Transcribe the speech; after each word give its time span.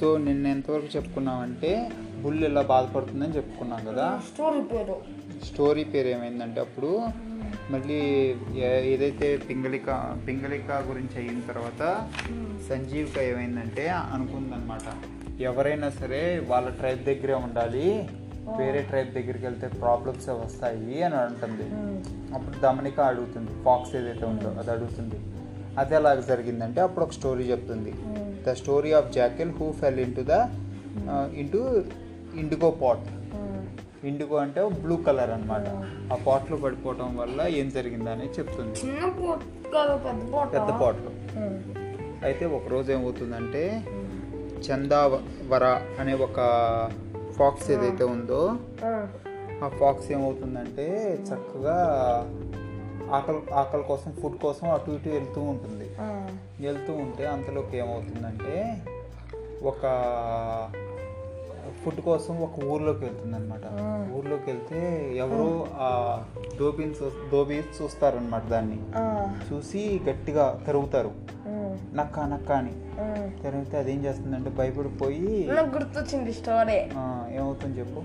So 0.00 0.18
నిన్న 0.18 0.46
ఎంతవరకు 0.46 0.96
చెప్పుకున్నామంటే 0.96 1.90
bull 2.22 2.44
ఎలా 2.44 2.62
బాధపడుతుందని 2.62 3.36
చెప్పుకున్నాం 3.36 3.80
కదా. 3.88 4.20
స్టోరీ 4.32 4.60
పేరు. 4.60 4.96
స్టోరీ 5.44 5.84
పేరు 5.84 6.08
ఏమైందంటే 6.08 6.60
అప్పుడు 6.60 7.06
మళ్ళీ 7.70 7.98
ఏదైతే 8.56 9.36
పింగళిక 9.36 10.16
పింగళిక 10.26 10.70
గురించి 10.72 11.18
అయిన 11.18 11.40
తర్వాత 11.40 12.10
సంజీవిక 12.68 13.18
ఏమైందంటే 13.18 13.88
అనుకుందనమాట. 13.88 14.86
ఎవరైనా 15.40 15.90
సరే 15.90 16.44
వాళ్ళ 16.48 16.68
ట్రైబ్ 16.68 17.04
దగ్గరే 17.04 17.34
ఉండాలి. 17.34 18.08
వేరే 18.58 18.82
ట్రైబ్ 18.82 19.10
దగ్గరికి 19.10 19.44
వెళ్తే 19.46 19.68
ప్రాబ్లమ్స్ 19.68 20.28
వస్తాయి 20.28 21.02
అని 21.02 21.14
అంటుంది. 21.14 21.66
అప్పుడు 22.34 22.58
దమనిక 22.58 23.00
అడుగుతుంది 23.00 23.50
ఫాక్స్ 23.64 23.96
ఏదైతే 23.96 24.26
ఉందో 24.26 24.48
అది 24.48 24.70
అడుగుతుంది. 24.70 25.20
అది 25.78 25.94
ఎలాగ 25.94 26.20
జరిగిందంటే 26.20 26.80
అప్పుడు 26.80 27.04
ఒక 27.04 27.10
స్టోరీ 27.10 27.44
చెప్తుంది. 27.44 27.94
The 28.46 28.52
story 28.52 28.92
of 28.92 29.08
jackal 29.12 29.50
who 29.50 29.72
fell 29.72 30.00
into 30.14 30.24
the 30.32 30.34
into 31.34 31.60
indigo 32.34 32.70
pot 32.82 33.06
indigo 34.06 34.36
అంటే 34.36 34.60
బ్లూ 34.82 34.96
కలర్ 34.96 35.30
అన్నమాట. 35.30 35.66
ఆ 36.12 36.16
పాట్లో 36.26 36.56
పడిపోవటం 36.56 37.16
వల్ల 37.16 37.40
ఏం 37.60 37.68
జరిగిందని 37.70 38.26
చెప్తుంది. 38.38 38.74
పెద్ద 38.86 40.26
పోట 40.32 40.46
పెద్ద 40.54 40.70
పాట్లో 40.80 41.10
అయితే 42.26 42.44
ఒకరోజు 42.46 42.88
ఏమవుతుందంటే 42.92 43.62
చందావర 44.66 45.64
అనే 46.00 46.14
ఒక 46.26 46.38
ఫాక్స్ 47.38 47.70
ఏదైతే 47.70 48.04
ఉందో 48.04 48.40
ఆ 49.64 49.68
ఫాక్స్ 49.80 50.12
ఏమవుతుందంటే 50.12 50.86
చక్కగా 51.28 51.76
ఆకలి 53.12 53.54
ఆకలి 53.54 53.82
కోసం 53.82 54.12
ఫుడ్ 54.22 54.38
కోసం 54.38 54.70
అటు 54.70 54.90
ఇటు 54.90 55.08
వెళ్తూ 55.08 55.40
ఉంటుంది. 55.40 55.86
వెళ్తూ 56.66 56.92
ఉంటే 56.92 57.26
అంతలోకి 57.26 57.76
ఏమవుతుందంటే 57.76 58.82
ఒక 59.62 59.82
ఫుడ్ 61.84 62.00
కోసం 62.00 62.42
ఒక 62.42 62.64
ఊర్లోకి 62.64 63.04
వెళ్తుంది 63.04 63.36
అనమాట 63.36 63.64
ఊర్లోకి 64.16 64.42
వెళ్తే 64.46 65.12
ఎవరో 65.16 65.66
ఆ 65.74 66.24
దోబీని 66.60 66.90
చూ 66.90 67.10
దోబీ 67.32 67.62
చూస్తారనమాట 67.82 68.44
దాన్ని. 68.44 68.78
చూసి 69.52 70.00
గట్టిగా 70.10 70.64
తరుగుతారు 70.66 71.10
నక్క 71.94 72.20
నక్క 72.20 72.52
అని. 72.52 72.72
తరిగితే 73.42 73.76
అదేం 73.78 74.04
చేస్తుందంటే 74.04 74.50
భయపడిపోయి 74.50 75.48
నాకు 75.52 75.74
గుర్తొచ్చింది 75.74 76.32
స్టోరీ. 76.32 76.78
ఏమవుతుంది 77.36 77.78
చెప్పు. 77.78 78.02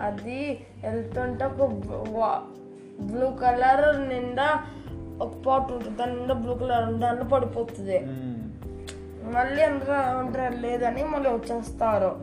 అది 0.00 0.58
వెళ్తుంటే 0.84 1.44
ఒక 1.44 2.42
బ్లూ 3.00 3.30
కలర్ 3.30 4.08
నిండా 4.08 4.64
ఒక 5.20 5.32
పాట్ 5.46 5.72
ఉంటుంది. 5.72 5.96
దాని 5.96 6.16
నిండా 6.16 6.34
బ్లూ 6.34 6.54
కలర్ 6.54 6.94
దాంట్లో 6.94 7.24
పడిపోతుంది. 7.28 7.98
మళ్ళీ 9.34 9.62
అందరూ 9.62 10.18
ఉంటారు 10.18 10.54
లేదని 10.54 11.04
మళ్ళీ 11.04 11.30
వచ్చేస్తారు. 11.30 12.16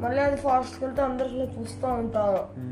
మళ్ళీ 0.00 0.22
అది 0.22 0.36
ఫాస్ట్కి 0.36 0.84
వెళ్తే 0.84 1.02
అందరూ 1.02 1.26
ఇట్లా 1.26 1.44
చూస్తూ 1.44 1.88
ఉంటారు. 1.88 2.66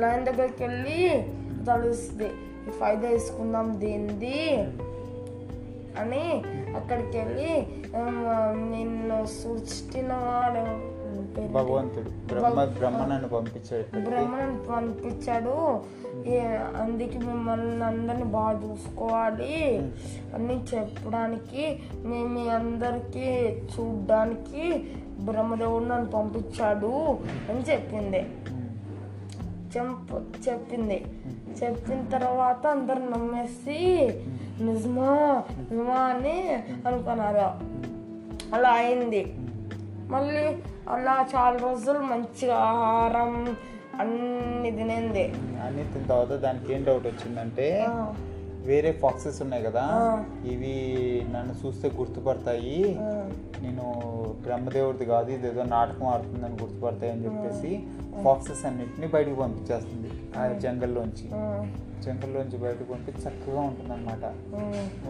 లైన్ 0.00 0.26
దగ్గరికి 0.26 0.64
వెళ్ళి 0.64 1.28
తెలుస్తుంది 1.66 2.30
ఈ 2.68 2.70
ఫైదా 2.70 3.08
తీసుకుందాం 3.08 3.80
దీనిది 3.80 4.58
అని 5.98 6.42
అక్కడికి 6.76 7.18
వెళ్ళి 7.18 7.58
"ఏం, 7.96 8.24
నిన్ను 8.70 9.26
సృష్టిన 9.26 10.12
వాడు 10.12 10.95
పేరు 11.36 11.52
భగవంతుడు. 11.52 12.34
బ్రహ్మ 12.34 13.26
పంపించాడు. 13.26 14.00
బ్రహ్మను 14.00 14.64
పంపించాడు. 14.72 15.80
అందుకే 16.82 17.18
మిమ్మల్ని 17.18 17.84
అందరిని 17.84 18.24
బాగా 18.24 18.70
చూసుకోవాలి. 18.70 19.78
అని 20.34 20.64
చెప్పడానికి 20.74 21.78
మేము 22.02 22.28
మీ 22.28 22.48
అందరికీ 22.48 23.20
చూడ్డానికి 23.48 24.84
బ్రహ్మదేవుడు 25.20 25.84
నన్ను 25.84 26.10
పంపించాడు 26.10 27.18
అని 27.50 27.60
చెప్పింది. 27.60 28.26
చెప్పింది. 30.48 31.04
చెప్పిన 31.64 32.04
తర్వాత 32.12 32.66
అందరు 32.66 32.98
నమ్మేసి 32.98 34.08
నిజమా 34.60 35.42
నిజమా 35.70 35.94
అని 35.94 36.62
అనుకున్నారు. 36.86 37.76
అలా 38.54 38.68
అయింది. 38.68 39.34
మళ్ళీ 40.12 40.44
అలా 40.94 41.14
చాలా 41.34 41.56
రోజులు 41.56 42.00
మంచిగా 42.12 42.56
ఆహారం 42.70 43.32
అన్ని 44.00 44.70
తినేది. 44.70 45.24
అన్ని 45.66 45.84
తిన్న 45.92 46.06
తర్వాత 46.06 46.32
దానికి 46.44 46.68
ఏం 46.74 46.82
డౌట్ 46.84 47.06
వచ్చిందంటే 47.06 47.66
వేరే 48.68 48.90
ఫాక్సెస్ 49.02 49.42
ఉన్నాయి 49.42 49.62
కదా 49.62 49.84
ఇవి 50.52 50.72
నన్ను 51.34 51.54
చూస్తే 51.62 51.86
గుర్తుపడతాయి. 51.98 52.78
నేను 53.64 53.84
బ్రహ్మదేవుడిది 54.44 55.04
కాదు 55.04 55.30
ఇది 55.30 55.46
ఏదో 55.48 55.62
నాటకం 55.74 56.06
ఆడుతుందని 56.06 56.56
గుర్తుపడతాయి 56.62 57.12
అని 57.12 57.24
చెప్పేసి 57.26 57.70
ఫాక్సెస్ 58.24 58.62
అన్నిటిని 58.66 59.06
బయటకు 59.06 59.34
పంపించేస్తుంది 59.34 60.10
ఆ 60.38 60.46
జంగల్లోంచి. 60.64 61.28
జంగల్లోంచి 62.06 62.56
బయటకు 62.64 62.88
పంపించి 62.92 63.22
చక్కగా 63.26 63.60
ఉంటుంది 63.60 63.92
అనమాట 63.92 64.24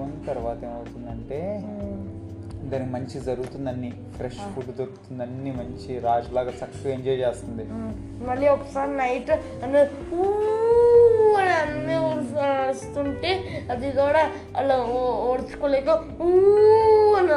ఉన్న 0.02 0.14
తర్వాత 0.26 0.58
ఏమవుతుందంటే 0.64 1.40
దానికి 2.70 2.90
మంచి 2.90 3.16
జరుగుతుందన్నీ 3.20 3.90
ఫ్రెష్ 4.16 4.40
ఫుడ్ 4.52 4.70
దొరుకుతుంది 4.78 5.22
అన్ని 5.22 5.50
మంచి 5.50 5.90
రాజులాగా 6.06 6.52
చక్కగా 6.60 6.90
ఎంజాయ్ 6.94 7.20
చేస్తుంది. 7.24 7.64
మళ్ళీ 8.28 8.48
ఒకసారి 8.48 8.92
నైట్ 9.02 9.32
అన్న 9.64 9.76
అరుస్తుంటే 12.46 13.30
అది 13.72 13.88
కూడా 13.92 14.22
అలా 14.58 14.76
ఓడ్చుకోలేక 15.30 15.90
ఊ 16.22 16.30
అని 17.18 17.30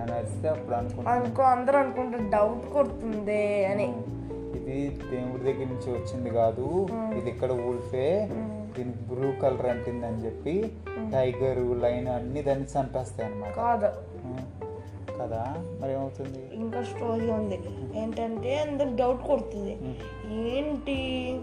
అని 0.00 0.12
వస్తే 0.12 0.46
అప్పుడు 0.48 0.74
అనుకుంటా. 0.74 1.10
అనుకో 1.10 1.42
అందరూ 1.54 1.76
అనుకుంటే 1.78 2.18
డౌట్ 2.34 2.66
కొడుతుంది 2.72 3.42
అని. 3.72 3.88
ఇది 4.58 4.76
దేవుడి 5.10 5.42
దగ్గర 5.48 5.66
నుంచి 5.72 5.88
వచ్చింది 5.96 6.30
కాదు. 6.30 6.66
ఇది 7.18 7.28
ఇక్కడ 7.30 7.50
ఊల్ఫే 7.68 8.08
దీనికి 8.76 8.98
బ్లూ 9.10 9.28
కలర్ 9.42 9.68
అంటిందని 9.72 10.20
చెప్పి 10.26 10.54
టైగర్ 11.14 11.62
లైన్ 11.84 12.08
అన్ని 12.08 12.42
దాన్ని 12.42 12.66
చంపేస్తాయి 12.74 13.26
అన్నమాట 13.28 13.54
కాదు. 13.54 13.90
కదా 15.20 15.54
మరి 15.80 15.92
ఏమవుతుంది 15.92 16.50
ఇంకా 16.54 16.82
స్టోరీ 16.82 17.30
ఉంది. 17.30 17.58
ఏంటంటే 17.94 18.56
అందరు 18.58 18.96
డౌట్ 18.96 19.26
కొడుతుంది. 19.26 19.78
ఏంటి? 20.50 21.38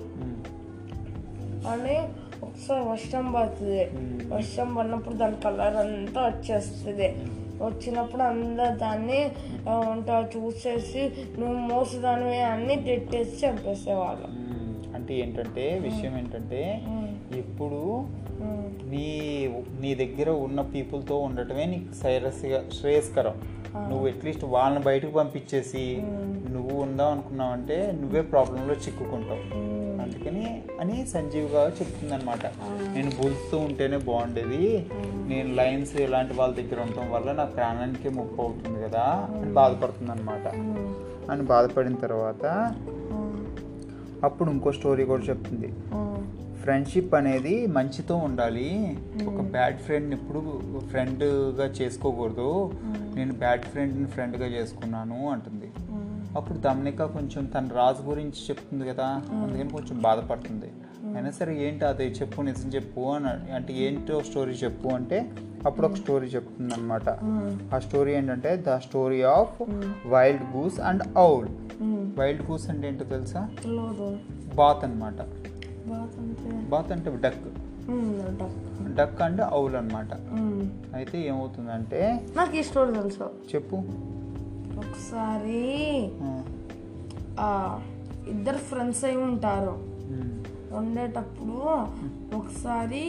అని 1.67 1.99
ఒకసారి 2.45 2.89
వర్షం 2.89 3.31
పడుతుంది. 3.31 3.83
వర్షం 4.27 4.75
పడినప్పుడు 4.75 5.15
దాని 5.15 5.35
కలర్ 5.35 5.75
అంతా 5.75 6.21
వచ్చేస్తుంది. 6.21 7.15
వచ్చినప్పుడు 7.63 8.21
అందరు 8.21 8.77
దాన్ని 8.77 9.31
వంట 9.69 10.37
చూసేసి 10.37 11.11
నువ్వు 11.39 11.55
మోసదానివి 11.55 12.41
అన్ని 12.41 12.75
తిట్టేసి 12.75 13.47
చంపేసేవాళ్ళు. 13.47 14.47
అంటే 14.95 15.13
ఏంటంటే 15.15 15.79
విషయం 15.79 16.17
ఏంటంటే 16.17 16.81
ఇప్పుడు 17.37 18.05
నీ 18.91 19.07
నీ 19.81 19.91
దగ్గర 20.01 20.29
ఉన్న 20.45 20.59
పీపుల్తో 20.73 21.15
ఉండటమే 21.27 21.65
నీకు 21.73 21.93
శ్రేయస్గా 22.01 22.59
శ్రేయస్కరం. 22.79 23.37
నువ్వు 23.89 24.03
అట్లీస్ట్ 24.11 24.45
వాళ్ళని 24.55 24.81
బయటకు 24.89 25.13
పంపించేసి 25.17 25.83
నువ్వు 26.53 26.75
ఉందాం 26.85 27.09
అనుకున్నావంటే 27.15 27.77
నువ్వే 28.01 28.21
ప్రాబ్లంలో 28.33 28.75
చిక్కుకుంటావు. 28.85 29.43
అందుకని 30.03 30.45
అని 30.81 30.95
సంజీవ్ 31.13 31.47
గారు 31.55 31.71
చెప్తుంది 31.79 32.13
అనమాట 32.13 32.45
నేను 32.95 33.11
బుల్స్తూ 33.19 33.57
ఉంటేనే 33.57 33.97
బాగుండేది. 34.09 34.63
నేను 35.31 35.49
లైన్స్ 35.59 35.93
ఇలాంటి 36.05 36.33
వాళ్ళ 36.33 36.53
దగ్గర 36.59 36.79
ఉండటం 36.85 37.07
వల్ల 37.15 37.31
నా 37.41 37.45
ప్రాణానికి 37.55 38.09
ముప్పు 38.17 38.39
అవుతుంది 38.41 38.79
కదా 38.85 39.05
అని 39.37 39.51
బాధపడుతుంది 39.59 40.11
అనమాట 40.11 40.47
అని 41.31 41.45
బాధపడిన 41.53 41.95
తర్వాత 42.05 42.45
అప్పుడు 44.27 44.49
ఇంకో 44.51 44.71
స్టోరీ 44.77 45.03
కూడా 45.05 45.23
చెప్తుంది. 45.23 45.71
ఫ్రెండ్షిప్ 46.67 47.15
అనేది 47.15 47.67
మంచితో 47.67 48.15
ఉండాలి. 48.17 48.69
ఒక 49.27 49.41
బ్యాడ్ 49.53 49.77
ఫ్రెండ్ 49.77 50.13
ఎప్పుడు 50.13 50.39
ఫ్రెండ్గా 50.89 51.65
చేసుకోకూడదు. 51.79 52.47
నేను 53.15 53.33
బ్యాడ్ 53.33 53.65
ఫ్రెండ్ని 53.65 54.05
ఫ్రెండ్గా 54.05 54.47
చేసుకున్నాను 54.47 55.29
అంటుంది. 55.29 55.67
ఉమ్, 55.91 56.09
అప్పుడు 56.37 56.57
దమ్నిక 56.57 57.03
కొంచెం 57.05 57.45
తన 57.45 57.67
రాజు 57.73 58.01
గురించి 58.01 58.39
చెప్తుంది 58.49 58.85
కదా. 58.85 59.07
అందుకని 59.43 59.69
కొంచెం 59.69 60.01
బాధపడుతుంది. 60.01 60.69
అయినా 61.15 61.31
సరే 61.31 61.67
ఏంటి 61.67 61.85
అది 61.85 62.05
చెప్పు 62.09 62.41
నిజం 62.41 62.69
చెప్పు 62.69 63.01
అని 63.11 63.53
అంటే 63.53 63.73
ఏంటో 63.73 64.21
స్టోరీ 64.21 64.51
చెప్పు 64.63 64.87
అంటే 64.89 65.19
అప్పుడు 65.65 65.87
ఒక 65.87 65.93
స్టోరీ 65.93 66.27
చెప్తుంది 66.27 66.73
అనమాట 66.73 67.07
ఆ 67.73 67.79
స్టోరీ 67.79 68.11
ఏంటంటే 68.13 68.63
the 68.67 68.77
story 68.77 69.21
of 69.21 69.55
wild 70.07 70.43
goose 70.57 70.79
and 70.79 71.03
owl. 71.17 71.47
Wild 72.19 72.51
goose 72.51 72.69
అంటే 72.69 72.87
ఏంటో 72.87 73.03
తెలుసా? 73.03 73.41
బాత్ 74.55 74.83
అన్నమాట. 74.83 75.19
బాత్ 75.89 76.15
అంటే? 76.19 76.51
బాత్ 76.69 76.91
అంటే 76.91 77.09
డక్. 77.15 77.45
డక్. 78.39 78.55
డక్ 78.95 79.21
అంటే 79.21 79.43
ఔల్ 79.53 79.75
అన్నమాట. 79.75 80.11
ఉమ్. 80.33 80.63
అయితే 80.93 81.17
ఏమవుతుందంటే? 81.21 81.99
నాకు 82.35 82.55
ఈ 82.57 82.63
స్టోరీ 82.63 82.91
తెలుసు. 82.93 83.27
చెప్పు. 83.53 83.77
ఒకసారి 84.79 85.61
ఇద్దరు 88.29 88.57
ఫ్రెండ్స్ 88.69 89.03
అయి 89.05 89.17
ఉంటారు. 89.17 89.75
ఉమ్, 90.15 90.33
ఉండేటప్పుడు 90.75 91.57
ఒకసారి 92.37 93.03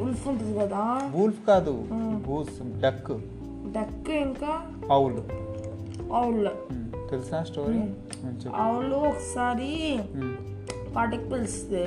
ఉల్ఫ్ 0.00 0.28
ఉంటుంది 0.28 0.58
కదా? 0.58 0.82
వూల్ఫ్ 1.14 1.40
కాదు. 1.46 1.74
Goose 2.28 2.56
duck. 2.80 3.12
డక్ 3.72 4.10
ఇంకా 4.18 4.52
ఆవులు 4.92 5.22
ఉమ్, 6.70 6.79
తెలుసా 7.10 7.42
స్టోరీ? 7.42 7.80
ఆవులు 8.56 8.96
ఒకసారి 8.96 10.00
పాటికి 10.96 11.28
పిలుస్తుంది. 11.28 11.84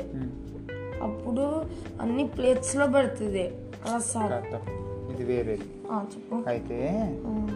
అప్పుడు 1.03 1.65
అన్ని 2.01 2.27
ప్లేట్స్లో 2.27 2.87
పెడుతుంది. 2.87 3.43
రసాలు. 3.95 4.37
ఇది 5.13 5.23
వేరేది 5.23 5.63
చెప్పు. 5.95 6.43
అయితే 6.47 6.79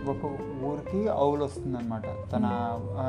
ఒక 0.07 0.23
ఊరికి 0.65 1.07
ఆవులు 1.07 1.43
వస్తుందన్నమాట. 1.43 2.03
తన 2.31 2.45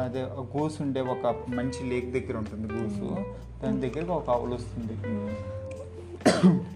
అదే 0.03 0.23
గూస్ 0.57 0.83
ఉండే 0.83 1.01
ఒక 1.01 1.35
మంచి 1.49 1.91
లేక్ 1.91 2.13
దగ్గర 2.13 2.37
ఉంటుంది 2.37 2.73
గూసు. 2.73 3.17
దాని 3.63 3.81
దగ్గరికి 3.81 4.13
ఒక 4.13 4.31
ఆవులు 4.31 4.55
వస్తుంది. 4.55 4.95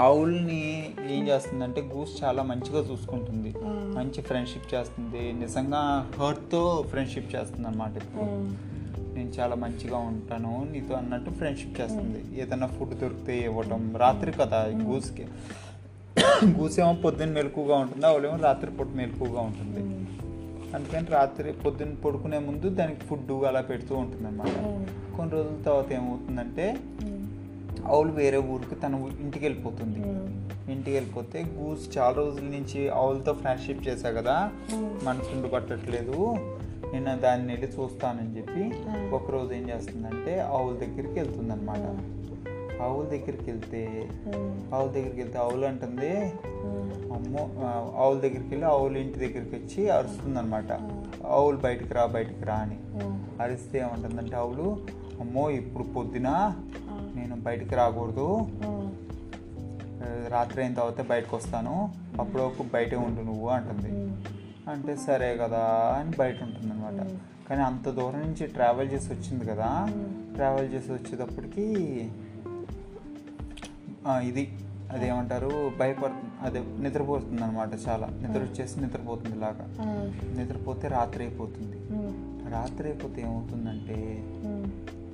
ఆవుల్ని 0.00 0.92
ఏం 1.10 1.28
చేస్తుందంటే 1.28 1.80
గూస్ 1.80 2.24
చాలా 2.24 2.42
మంచిగా 2.42 2.80
చూసుకుంటుంది. 2.90 3.54
మంచి 3.96 4.22
ఫ్రెండ్షిప్ 4.22 4.74
చేస్తుంది. 4.74 5.32
నిజంగా 5.32 6.10
హర్ట్తో 6.18 6.84
ఫ్రెండ్షిప్ 6.90 7.36
చేస్తుంది 7.36 7.68
అనమాట 7.68 7.96
ఇప్పుడు 7.96 8.26
నేను 9.14 9.28
చాలా 9.28 9.54
మంచిగా 9.54 9.98
ఉంటాను 9.98 10.68
నీతో 10.72 10.94
అన్నట్టు 10.94 11.30
ఫ్రెండ్షిప్ 11.30 11.80
చేస్తుంది. 11.80 12.40
ఏదైనా 12.40 12.66
ఫుడ్ 12.66 12.94
దొరికితే 12.98 13.38
ఇవ్వటం 13.38 13.96
రాత్రి 13.96 14.32
కదా 14.32 14.60
గూస్కి 14.66 15.26
గూసేమో 16.44 16.92
పొద్దున్న 17.04 17.32
మెలకుగా 17.32 17.76
ఉంటుంది 17.76 18.06
ఆవులేమో 18.06 18.36
రాత్రి 18.36 18.70
పూట 18.70 18.86
మెలకుగా 18.86 19.40
ఉంటుంది. 19.40 19.82
అందుకని 20.76 21.06
రాత్రి 21.06 21.52
పొద్దున్న 21.52 21.94
పడుకునే 21.94 22.38
ముందు 22.38 22.68
దానికి 22.68 23.00
ఫుడ్ 23.00 23.32
అలా 23.32 23.60
పెడుతూ 23.60 23.96
ఉంటుంది 23.96 24.26
అనమాట 24.26 24.56
కొన్ని 25.16 25.32
రోజుల 25.34 25.62
తర్వాత 25.62 25.92
ఏమవుతుందంటే 25.92 26.76
ఆవులు 27.86 28.12
వేరే 28.12 28.38
ఊరికి 28.38 28.74
తన 28.74 28.94
ఇంటికి 29.20 29.44
వెళ్ళిపోతుంది 29.44 30.00
ఇంటికి 30.72 30.96
వెళ్ళిపోతే 30.96 31.44
గూస్ 31.54 31.98
చాలా 31.98 32.14
రోజుల 32.14 32.44
నుంచి 32.44 32.88
ఆవులతో 32.88 33.32
ఫ్రెండ్షిప్ 33.32 33.88
చేశా 33.88 34.10
కదా. 34.10 34.50
మనసు 35.04 35.34
ఉండి 35.34 35.48
పట్టట్లేదు. 35.48 36.36
నేను 36.92 37.20
దాన్ని 37.20 37.52
వెళ్ళి 37.52 37.66
చూస్తానని 37.66 38.36
చెప్పి 38.36 38.62
ఒకరోజు 39.14 39.52
ఏం 39.52 39.70
చేస్తుందంటే 39.70 40.40
ఆవుల 40.40 40.76
దగ్గరికి 40.76 41.20
వెళ్తుంది 41.20 41.52
అనమాట 41.52 41.84
ఆవుల 42.82 43.04
దగ్గరికి 43.04 43.50
వెళ్తే 43.50 44.10
ఆవుల 44.74 44.90
దగ్గరికి 44.90 45.20
వెళ్తే 45.20 45.38
ఆవులు 45.38 45.66
అంటుంది. 45.66 46.12
అమ్మో 47.14 47.50
ఆవుల 47.96 48.18
దగ్గరికి 48.18 48.48
వెళ్ళి 48.48 48.66
ఆవుల 48.66 48.96
ఇంటి 48.96 49.18
దగ్గరికి 49.18 49.56
వచ్చి 49.56 49.90
అరుస్తుంది 49.90 50.38
అనమాట 50.38 50.72
ఆవులు 51.26 51.56
బయటికి 51.56 51.94
రా 51.94 52.06
బయటికి 52.06 52.44
రా 52.44 52.54
అని. 52.54 52.78
అరిస్తే 53.42 53.78
ఏమంటుందంటే 53.78 54.36
ఆవులు 54.36 54.78
అమ్మో 55.20 55.50
ఇప్పుడు 55.50 55.82
పొద్దున? 55.82 56.56
నేను 57.20 57.36
బయటికి 57.48 57.74
రాకూడదు. 57.74 58.28
రాత్రి 60.28 60.60
అయిన 60.62 60.74
తర్వాత 60.74 61.00
బయటకు 61.08 61.34
వస్తాను. 61.36 61.74
అప్పుడు 62.20 62.42
బయటే 62.74 62.96
ఉండు 62.96 63.20
నువ్వు 63.20 63.48
అంటుంది. 63.48 63.90
అంటే 64.70 64.92
సరే 65.06 65.28
కదా 65.36 65.64
అని 65.98 66.10
బయట 66.18 66.42
ఉంటుంది 66.42 66.72
అనమాట 66.72 66.98
కానీ 67.48 67.62
అంత 67.62 67.86
దూరం 67.90 68.20
నుంచి 68.20 68.44
ట్రావెల్ 68.46 68.88
చేసి 68.92 69.08
వచ్చింది 69.12 69.44
కదా. 69.44 69.68
ట్రావెల్ 70.34 70.68
చేసి 70.74 70.90
వచ్చేటప్పటికి 70.92 71.64
ఇది 74.28 74.44
అదేమంటారు 74.92 75.50
భయపడుతుంది 75.80 76.30
అదే 76.42 76.60
నిద్రపోతుంది 76.84 77.42
అనమాట 77.44 77.72
చాలా. 77.88 78.06
నిద్ర 78.22 78.40
వచ్చేసి 78.42 78.80
నిద్రపోతుంది 78.80 79.36
ఇలాగా. 79.36 79.66
నిద్రపోతే 80.38 80.88
రాత్రి 80.88 81.24
అయిపోతుంది. 81.24 81.76
రాత్రి 82.52 82.86
అయిపోతే 82.88 83.18
ఏమవుతుందంటే 83.22 83.98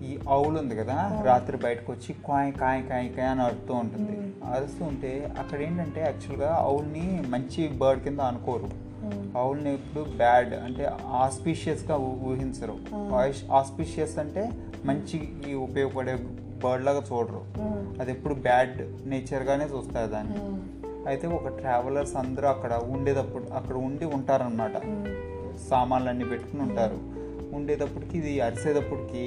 ఈ 0.06 0.18
ఆవులు 0.28 0.58
ఉంది 0.58 0.76
కదా 0.76 0.96
రాత్రి 1.24 1.56
బయటకు 1.56 1.92
వచ్చి 1.92 2.14
కాయ్ 2.28 2.52
కాయ్ 2.52 2.82
కాయ్ 2.88 3.08
కాయ్ 3.16 3.28
అని 3.28 3.42
అరుస్తూ 3.42 3.74
ఉంటుంది. 3.74 4.16
అరుస్తూ 4.54 4.84
ఉంటే 4.84 5.34
అక్కడ 5.38 5.60
ఏంటంటే 5.62 6.00
యాక్చువల్గా 6.00 6.50
ఆవుల్ని 6.54 7.22
మంచి 7.28 7.68
బర్డ్ 7.68 8.02
కింద 8.04 8.20
అనుకోరు. 8.20 8.68
ఆవుల్ని 9.38 9.74
ఇప్పుడు 9.74 10.04
బ్యాడ్ 10.16 10.54
అంటే 10.54 10.84
ఆస్పీషియస్గా 11.22 11.96
ఊహించరు. 12.30 12.76
ఆస్పీషియస్ 13.52 14.18
అంటే 14.18 14.50
మంచి 14.84 15.54
ఉపయోగపడే 15.54 16.14
బర్డ్ 16.64 16.84
లాగా 16.84 17.02
చూడరు. 17.12 17.42
అది 18.00 18.10
ఎప్పుడు 18.10 18.34
బ్యాడ్ 18.34 18.78
నేచర్గానే 19.08 19.64
చూస్తారు 19.64 20.10
దాన్ని. 20.12 20.38
అయితే 21.08 21.26
ఒక 21.28 21.48
ట్రావెలర్స్ 21.58 22.16
అందరూ 22.16 22.46
అక్కడ 22.48 22.72
ఉండేటప్పుడు 22.94 23.44
అక్కడ 23.52 23.76
ఉండి 23.88 24.04
ఉంటారనమాట 24.04 24.76
సామాన్లన్నీ 25.70 26.24
పెట్టుకుని 26.24 26.62
ఉంటారు. 26.62 27.15
ఉండేటప్పటికి 27.56 28.14
ఇది 28.18 28.32
అరిసేటప్పటికి 28.40 29.24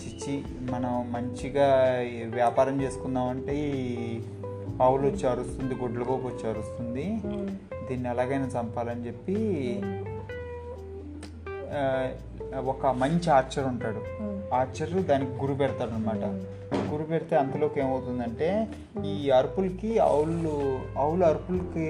చిచ్చి 0.00 0.34
మనం 0.72 0.92
మంచిగా 1.12 1.68
వ్యాపారం 2.34 2.76
చేసుకుందామంటే 2.82 3.54
ఈ 3.78 3.86
ఆవులు 4.82 5.04
వచ్చి 5.06 5.24
అరుస్తుంది 5.28 5.74
గుడ్లకోపు 5.74 6.26
వచ్చి 6.26 6.44
అరుస్తుంది. 6.50 7.06
దీన్ని 7.88 8.08
ఎలాగైనా 8.10 8.48
చంపాలని 8.54 9.02
చెప్పి 9.06 9.36
ఒక 12.72 12.86
మంచి 13.02 13.28
ఆర్చర్ 13.30 13.66
ఉంటాడు. 13.72 14.02
ఆర్చర్ 14.54 14.94
దానికి 15.10 15.32
గురి 15.42 15.54
పెడతాడు 15.54 15.90
అనమాట 15.90 16.24
గురి 16.92 17.04
పెడితే 17.04 17.34
అంతలోకి 17.36 17.78
ఏమవుతుందంటే 17.80 18.48
ఈ 19.06 19.14
అరుపులకి 19.38 19.90
ఆవులు 20.06 20.54
ఆవుల 20.98 21.22
అరుపులకి 21.30 21.88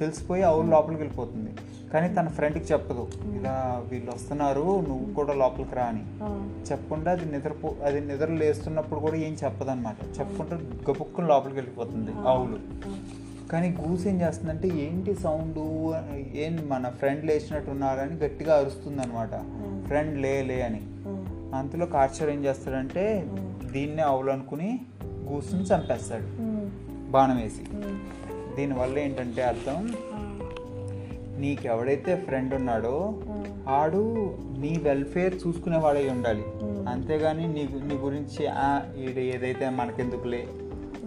తెలిసిపోయి 0.00 0.42
ఆవులు 0.50 0.68
లోపలికి 0.74 1.00
వెళ్ళిపోతుంది. 1.02 1.52
కానీ 1.92 2.14
తన 2.14 2.28
ఫ్రెండ్కి 2.28 2.72
చెప్పదు. 2.72 3.08
ఇలా 3.36 3.84
వీళ్ళు 3.90 4.12
వస్తున్నారు 4.12 4.80
నువ్వు 4.80 5.14
కూడా 5.14 5.34
లోపలికి 5.34 5.74
రా 5.74 5.84
అని. 5.84 6.04
చెప్పకుండా 6.70 7.12
అది 7.12 7.32
నిద్రపో 7.32 7.74
అది 7.84 8.00
నిద్ర 8.00 8.26
లేస్తున్నప్పుడు 8.26 9.00
కూడా 9.00 9.16
ఏం 9.16 9.36
చెప్పదన్నమాట. 9.44 10.20
చెప్పకుండా 10.20 10.56
గబుక్కుని 10.90 11.28
లోపలికి 11.28 11.56
వెళ్ళిపోతుంది 11.56 12.10
ఆవులు. 12.28 12.58
కానీ 13.48 13.76
గూస్ 13.80 14.06
ఏం 14.06 14.20
చేస్తుందంటే 14.20 14.68
ఏంటి 14.68 15.14
సౌండ్ 15.14 15.58
ఏం 16.36 16.68
మన 16.68 16.88
ఫ్రెండ్ 16.88 17.24
లేచినట్టు 17.24 17.70
ఉన్నారని 17.70 18.16
గట్టిగా 18.16 18.58
అరుస్తుంది 18.58 19.02
అనమాట 19.02 19.34
ఫ్రెండ్ 19.86 20.18
లే 20.18 20.42
లే 20.42 20.62
అని. 20.62 20.80
అంతలో 21.56 21.86
కార్చర్ 21.86 22.30
ఏం 22.30 22.44
చేస్తాడంటే 22.44 23.28
దీన్నే 23.72 24.02
ఆవులనుకుని 24.02 24.80
గూసుని 25.04 25.62
చంపేస్తాడు. 25.62 26.26
బాణం 27.10 27.36
వేసి. 27.36 27.64
దీనివల్ల 28.56 28.98
ఏంటంటే 28.98 29.42
అర్థం 29.42 29.94
నీకు 31.38 31.66
ఎవడైతే 31.66 32.16
ఫ్రెండ్ 32.16 32.54
ఉన్నాడో 32.54 33.14
ఆడు 33.68 34.34
నీ 34.58 34.80
వెల్ఫేర్ 34.82 35.34
చూసుకునేవాడై 35.46 36.08
ఉండాలి. 36.08 36.44
అంతేగాని 36.88 37.48
నీ 37.48 37.68
నీ 37.84 37.94
గురించి 37.94 38.46
"ఆ, 38.46 38.82
ఈడు 39.00 39.18
ఏదైతే 39.18 39.68
మనకెందుకులే 39.68 40.48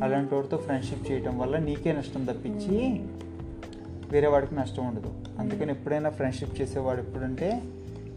అలాంటి 0.03 0.35
వాడితో 0.35 0.57
ఫ్రెండ్షిప్ 0.57 1.11
చేయటం 1.11 1.39
వల్ల 1.39 1.57
నీకే 1.57 1.93
నష్టం 1.93 2.25
తప్పించి 2.25 3.01
వేరే 4.11 4.27
వాడికి 4.27 4.55
నష్టం 4.55 4.87
ఉండదు. 4.87 5.13
అందుకని 5.39 5.71
ఎప్పుడైనా 5.71 6.09
ఫ్రెండ్షిప్ 6.09 6.61
చేసేవాడు 6.61 6.99
ఎప్పుడంటే 6.99 7.61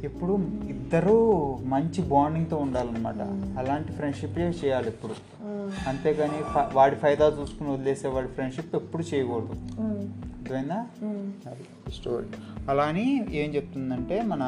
ఎప్పుడు 0.03 0.33
ఇద్దరూ 0.69 1.17
మంచి 1.65 2.03
బాండింగ్తో 2.03 2.57
ఉండాలన్నమాట. 2.57 3.21
అలాంటి 3.59 3.93
ఫ్రెండ్షిప్ 3.93 4.39
చేయాలి 4.39 4.87
ఎప్పుడు. 4.87 5.13
అంతేగాని 5.89 6.33
వాడి 6.73 6.97
ఫైదా 6.97 7.37
చూసుకుని 7.41 7.71
వదిలేసే 7.71 8.09
వాడి 8.09 8.27
ఫ్రెండ్షిప్ 8.27 8.77
ఎప్పుడు 8.77 9.15
చేయకూడదు. 9.15 9.55
అర్థమైందా? 10.53 10.87
అది 11.51 11.93
స్టోరీ 11.93 12.27
అలా 12.69 12.85
అని 12.85 13.37
ఏం 13.37 13.55
చెప్తుందంటే 13.55 14.23
మన 14.23 14.43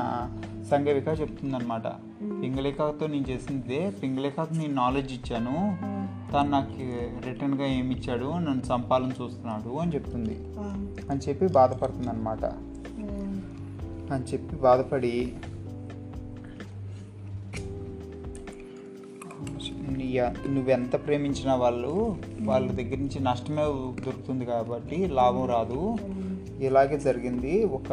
సంగవిక 0.71 1.09
చెప్తుందనమాట 1.21 1.87
పింగళికతో 2.43 3.07
నేను 3.07 3.25
చేసిందే 3.31 3.93
పింగళికకు 4.03 4.55
నేను 4.55 4.75
నాలెడ్జ్ 4.75 5.13
ఇచ్చాను. 5.13 5.77
తను 6.33 6.51
నాకు 6.51 6.75
రిటర్న్గా 7.27 7.67
ఏమి 7.67 7.95
ఇచ్చాడు 7.95 8.39
నన్ను 8.39 8.75
చంపాలని 8.75 9.13
చూస్తున్నాడు 9.23 9.77
అని 9.79 9.95
చెప్తుంది. 9.95 10.37
అని 11.11 11.21
చెప్పి 11.29 11.47
బాధపడుతుంది 11.47 12.09
అనమాట 12.09 12.45
అని 14.13 14.25
చెప్పి 14.25 14.57
బాధపడి 14.57 15.33
నువ్వెంత 20.49 21.07
ప్రేమించిన 21.07 21.53
వాళ్ళు 21.53 22.17
వాళ్ళ 22.41 22.71
దగ్గర 22.71 22.97
నుంచి 22.97 23.21
నష్టమే 23.21 23.63
దొరుకుతుంది 24.05 24.45
కాబట్టి 24.45 25.07
లాభం 25.07 25.47
రాదు. 25.47 25.97
ఇలాగే 26.61 26.99
జరిగింది. 26.99 27.65
ఒక 27.65 27.93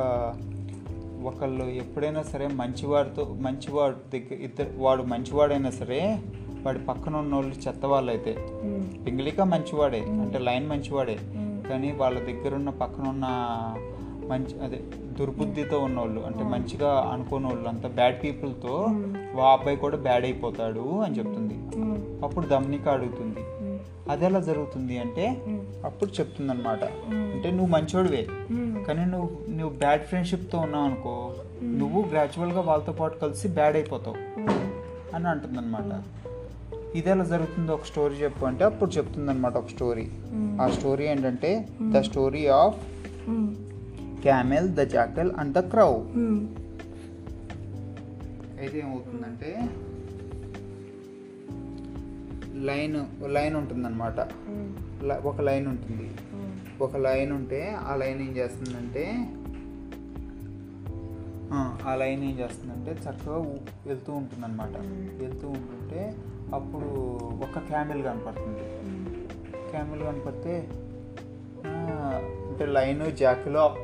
ఒకళ్ళు 1.26 1.64
ఎప్పుడైనా 1.64 2.24
సరే 2.24 2.48
మంచివాడితో 2.48 3.36
మంచివాడు 3.40 3.96
దగ్గర 4.14 4.34
ఇద్దరు 4.34 4.70
వాడు 4.78 5.04
మంచివాడైనా 5.04 5.70
సరే 5.70 6.20
వాడి 6.64 6.80
పక్కన 6.80 7.16
ఉన్న 7.16 7.36
వాళ్ళు 7.36 7.56
చెత్త 7.68 7.86
వాళ్ళు 7.86 8.12
అయితే 8.12 8.34
పింగళిక 9.06 9.42
మంచివాడే 9.42 10.00
అంటే 10.00 10.38
లైన్ 10.38 10.70
మంచివాడే. 10.70 11.18
కానీ 11.70 11.92
వాళ్ళ 11.92 12.20
దగ్గర 12.20 12.56
ఉన్న 12.56 12.70
పక్కన 12.70 13.08
ఉన్న 13.08 13.26
మంచి 14.28 14.64
అదే 14.64 14.80
దుర్బుద్ధితో 15.20 15.80
ఉన్నోళ్ళు 15.80 16.22
అంటే 16.22 16.44
మంచిగా 16.44 17.10
అనుకున్న 17.14 17.48
వాళ్ళు 17.48 17.70
అంతా 17.70 17.90
బ్యాడ్ 17.90 18.24
పీపుల్తో 18.24 18.88
ఆ 19.42 19.52
అబ్బాయి 19.52 19.78
కూడా 19.78 19.98
బ్యాడ్ 19.98 20.26
అయిపోతాడు 20.26 21.00
అని 21.00 21.18
చెప్తుంది. 21.18 21.47
అప్పుడు 22.24 22.46
దమ్నిక 22.48 22.88
అడుగుతుంది. 22.88 23.42
అది 24.12 24.26
ఎలా 24.26 24.40
జరుగుతుంది 24.40 25.00
అంటే 25.00 25.26
అప్పుడు 25.86 26.10
చెప్తుంది 26.20 26.52
అనమాట 26.52 26.84
అంటే 27.34 27.52
నువ్వు 27.52 27.68
మంచోడివే. 27.68 28.24
కానీ 28.88 29.06
నువ్వు 29.06 29.30
నువ్వు 29.50 29.74
బ్యాడ్ 29.78 30.02
ఫ్రెండ్షిప్తో 30.02 30.58
ఉన్నావు 30.60 30.86
అనుకో 30.86 31.36
నువ్వు 31.64 32.02
గ్రాడ్యువల్గా 32.12 32.62
వాళ్ళతో 32.62 32.92
పాటు 32.92 33.18
కలిసి 33.18 33.48
బ్యాడ్ 33.48 33.76
అయిపోతావు 33.76 34.18
అని 35.16 35.28
అంటుంది 35.28 35.58
అనమాట 35.58 35.92
ఇది 36.98 37.10
ఎలా 37.10 37.24
జరుగుతుందో 37.24 37.74
ఒక 37.74 37.84
స్టోరీ 37.84 38.16
చెప్పు 38.16 38.46
అంటే 38.46 38.64
అప్పుడు 38.66 38.92
చెప్తుంది 38.92 39.32
అనమాట 39.32 39.56
ఒక 39.58 39.68
స్టోరీ 39.68 40.06
ఆ 40.62 40.68
స్టోరీ 40.68 41.06
ఏంటంటే 41.08 41.68
the 41.92 42.02
story 42.02 42.48
of 42.48 42.80
camel 44.22 44.70
the 44.70 44.80
jackal 44.80 45.32
and 45.40 45.54
the 45.54 45.60
crow 45.60 45.92
అయితే 48.62 48.80
ఏమవుతుందంటే 48.80 49.52
లైన్ 52.66 53.06
లైన్ 53.26 53.56
ఉంటుందన్నమాట. 53.56 54.20
ఒక 55.26 55.42
లైన్ 55.42 55.68
ఉంటుంది. 55.68 56.12
ఒక 56.82 56.98
లైన్ 56.98 57.32
ఉంటే 57.32 57.78
ఆ 57.80 57.96
లైన్ 57.96 58.22
ఏం 58.22 58.38
చేస్తుందంటే 58.38 59.34
ఆ, 61.54 61.96
లైన్ 61.96 62.24
ఏం 62.24 62.40
చేస్తుందంటే 62.40 62.92
చక్కగా 62.92 63.38
వెళ్తూ 63.86 64.14
ఉంటుందన్నమాట. 64.14 64.78
వెళ్తూ 65.24 65.48
ఉంటుంటే 65.48 66.16
అప్పుడు 66.54 66.86
ఒక 67.44 67.60
క్యామెల్ 67.60 68.04
కనపడుతుంది. 68.04 68.64
క్యామెల్ 69.72 70.04
కనపడితే 70.04 70.68
అంటే 72.50 72.66
లైన్ 72.66 73.12
జాకిలో 73.12 73.76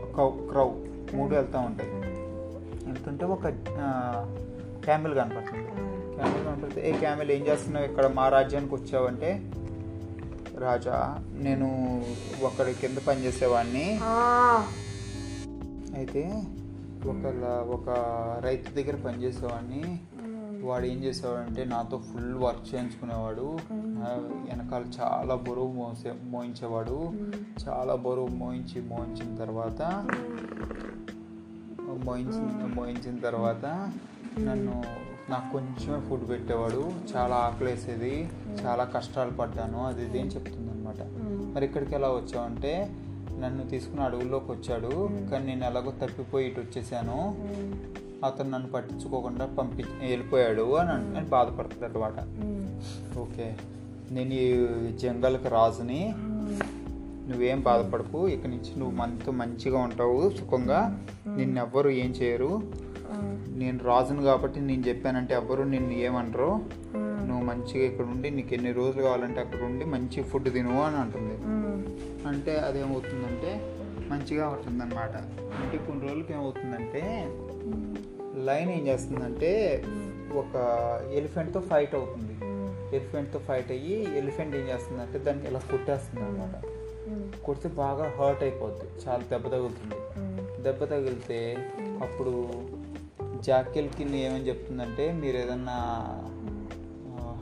క్రౌ 0.52 0.70
మూడు 1.14 1.36
వెళ్తూ 1.36 1.60
ఉంటాయి. 1.60 1.90
వెళ్తుంటే 2.90 3.26
ఒక 3.26 3.48
క్యామెల్ 4.84 5.16
కనపడుతుంది. 5.16 5.70
క్యామెల్ 6.16 6.46
కనపడితే 6.46 6.80
ఏ 6.90 6.94
క్యామెల్ 7.04 7.32
ఏం 7.32 7.44
చేస్తున్నావు? 7.48 7.86
ఇక్కడ 7.86 8.08
మా 8.20 8.26
రాజ్యానికి 8.36 8.76
వచ్చావంటే? 8.76 9.32
రాజా 10.64 10.98
నేను 11.46 11.68
ఒకరి 12.46 12.74
కింద 12.82 12.98
పనిచేసేవాడిని 13.08 13.88
అయితే 15.98 16.24
ఒక 17.12 17.24
ఒక 17.76 17.90
రైతు 18.46 18.70
దగ్గర 18.76 18.96
పనిచేసేవాడిని 19.06 19.84
వాడు 20.68 20.86
ఏం 20.86 21.00
చేసేవాడంటే 21.04 21.62
నాతో 21.72 21.98
ఫుల్ 22.10 22.36
వర్క్ 22.44 22.68
చేయించుకునేవాడు. 22.70 23.48
వెనకాల 24.48 24.84
చాలా 25.00 25.36
బరువు 25.48 25.72
మోసే 25.80 26.12
మోయించేవాడు. 26.34 27.00
చాలా 27.64 27.96
బరువు 28.06 28.32
మోయించి 28.42 28.80
మోయించిన 28.92 29.30
తర్వాత 29.44 29.82
మోయించిన 32.08 32.72
మోయించిన 32.76 33.16
తర్వాత 33.28 33.66
నన్ను 34.40 34.76
నాకు 35.30 35.52
కొంచెమే 35.52 36.00
ఫుడ్ 36.00 36.30
పెట్టేవాడు. 36.30 36.92
చాలా 37.16 37.36
ఆకలేసేది. 37.36 38.30
చాలా 38.66 38.84
కష్టాలు 38.84 39.32
పడ్డాను. 39.32 39.86
అది 39.86 40.06
ఇది 40.06 40.22
అని 40.22 40.30
చెప్తుంది 40.30 40.72
అనమాట 40.72 40.96
మరి 41.56 41.66
ఇక్కడికి 41.66 41.96
ఎలా 41.96 42.08
వచ్చావంటే 42.08 42.96
నన్ను 43.40 43.70
తీసుకుని 43.70 44.02
అడవుల్లోకి 44.02 44.52
వచ్చాడు. 44.52 45.10
కానీ 45.32 45.46
నేను 45.46 45.66
ఎలాగో 45.66 45.92
తప్పిపోయి 45.92 46.48
ఇటు 46.48 46.60
వచ్చేసాను. 46.60 47.36
అతను 48.26 48.50
నన్ను 48.50 48.70
పట్టించుకోకుండా 48.70 49.46
పంపి 49.46 49.84
వెళ్ళిపోయాడు 50.02 50.76
అని 50.76 50.90
అన్- 50.90 51.28
బాధపడుతుంది 51.28 51.86
అనమాట 51.86 52.14
ఓకే. 53.20 53.56
నేను 54.12 54.34
ఈ 54.34 54.68
జంగల్కి 54.98 55.48
రాజుని. 55.48 56.14
నువ్వేం 57.30 57.62
బాధపడకు. 57.62 58.28
ఇక 58.28 58.48
నుంచి 58.48 58.80
నువ్వు 58.80 58.96
మనతో 58.96 59.32
మంచిగా 59.32 59.80
ఉంటావు 59.80 60.30
సుఖంగా. 60.30 61.06
నిన్నెవ్వరు 61.28 61.90
ఏం 61.90 62.12
చేయరు. 62.12 62.62
నేను 63.58 63.80
రాజును 63.84 64.24
కాబట్టి 64.24 64.60
నేను 64.60 64.84
చెప్పానంటే 64.88 65.34
ఎవ్వరు 65.34 65.64
నిన్ను 65.64 65.92
ఏమంటారు 65.92 66.62
నువ్వు 66.98 67.44
మంచిగా 67.46 67.86
ఇక్కడ 67.86 68.06
ఉండి 68.06 68.30
నీకు 68.30 68.54
ఎన్ని 68.54 68.72
రోజులు 68.72 69.02
కావాలంటే 69.02 69.42
అక్కడ 69.42 69.62
ఉండి 69.64 69.86
మంచి 69.86 70.24
ఫుడ్ 70.24 70.54
తిను 70.54 70.84
అని 70.84 70.96
అంటుంది. 70.96 71.36
అంటే 72.28 72.58
అదేమవుతుందంటే 72.58 73.78
మంచిగా 74.10 74.48
ఉంటుందన్నమాట. 74.48 75.16
అంటే 75.62 75.78
కొన్ని 75.78 76.08
రోజులకి 76.08 76.34
ఏమవుతుందంటే 76.34 77.02
లైన్ 78.44 78.70
ఏం 78.70 78.88
చేస్తుందంటే 78.88 79.84
ఒక 80.34 80.56
ఎలిఫెంట్తో 81.14 81.60
ఫైట్ 81.60 81.96
అవుతుంది. 81.96 82.34
ఎలిఫెంట్తో 82.96 83.40
ఫైట్ 83.40 83.72
అయ్యి 83.72 84.18
ఎలిఫెంట్ 84.18 84.56
ఏం 84.56 84.68
చేస్తుందంటే 84.68 85.20
దాన్ని 85.20 85.48
ఇలా 85.48 85.60
కొట్టేస్తుంది 85.60 86.26
అనమాట 86.26 86.56
కొడితే 87.46 87.70
బాగా 87.70 88.14
హర్ట్ 88.20 88.44
అయిపోద్ది. 88.44 88.86
చాలా 89.08 89.24
దెబ్బ 89.32 89.48
తగులుతుంది. 89.48 89.98
దెబ్బ 90.64 90.84
తగిలితే 90.84 91.58
అప్పుడు 92.02 92.54
జాకెల్కి 93.46 94.18
ఏమని 94.18 94.48
చెప్తుందంటే 94.48 95.12
మీరు 95.12 95.38
ఏదన్నా 95.38 95.78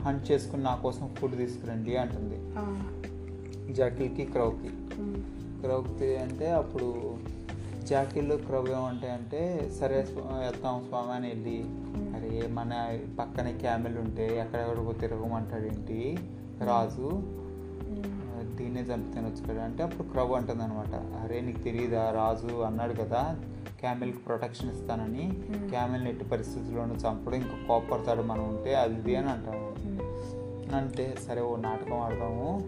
హంట్ 0.01 0.31
చేసుకుని 0.31 0.63
నా 0.63 0.75
కోసం 0.75 1.07
ఫుడ్ 1.07 1.37
తీసుకురండి 1.37 1.97
అంటుంది. 1.97 2.37
జాకిల్కి 3.73 4.25
క్రౌకి. 4.25 4.69
క్రౌకి 5.61 6.17
అంటే 6.17 6.51
అప్పుడు 6.51 7.15
జాకిల్ 7.83 8.31
క్రౌ 8.45 8.67
ఏమంటాయి 8.67 9.13
అంటే 9.13 9.71
సరే 9.79 10.07
వెళ్తాం 10.17 10.83
స్వామి 10.87 11.11
అని 11.11 11.27
వెళ్ళి 11.27 11.63
అరే 12.15 12.47
మన 12.47 12.97
పక్కనే 13.19 13.53
క్యామెల్ 13.53 13.97
ఉంటే 13.97 14.37
ఎక్కడెక్కడికో 14.37 14.91
తిరగమంటాడేంటి? 14.91 16.19
రాజు 16.65 17.09
దీన్నే 18.55 18.81
చంపి 18.81 19.13
తినొచ్చు 19.13 19.53
కదా 19.53 19.63
అంటే 19.63 19.83
అప్పుడు 19.83 20.07
క్రౌ 20.07 20.27
అంటుంది 20.33 20.63
అనమాట 20.63 20.95
అరే 21.23 21.41
నీకు 21.41 21.59
తెలియదా 21.59 22.11
రాజు 22.11 22.61
అన్నాడు 22.61 22.93
కదా 22.93 23.39
క్యామెల్కి 23.81 24.17
ప్రొటెక్షన్ 24.17 24.71
ఇస్తానని 24.71 25.41
క్యామెల్ని 25.69 26.09
ఎట్టి 26.09 26.25
పరిస్థితుల్లోనూ 26.25 26.93
చంపడం 26.93 27.35
ఇంకా 27.35 27.67
కోపడతాడు 27.67 28.21
మనం 28.21 28.49
ఉంటే 28.49 28.75
అది 28.75 28.95
ఇది 28.95 29.15
అని 29.15 29.29
అంటాము. 29.29 29.71
అంటే 30.75 31.15
సరే 31.27 31.41
ఓ 31.41 31.55
నాటకం 31.55 31.99
ఆడదాము. 31.99 32.61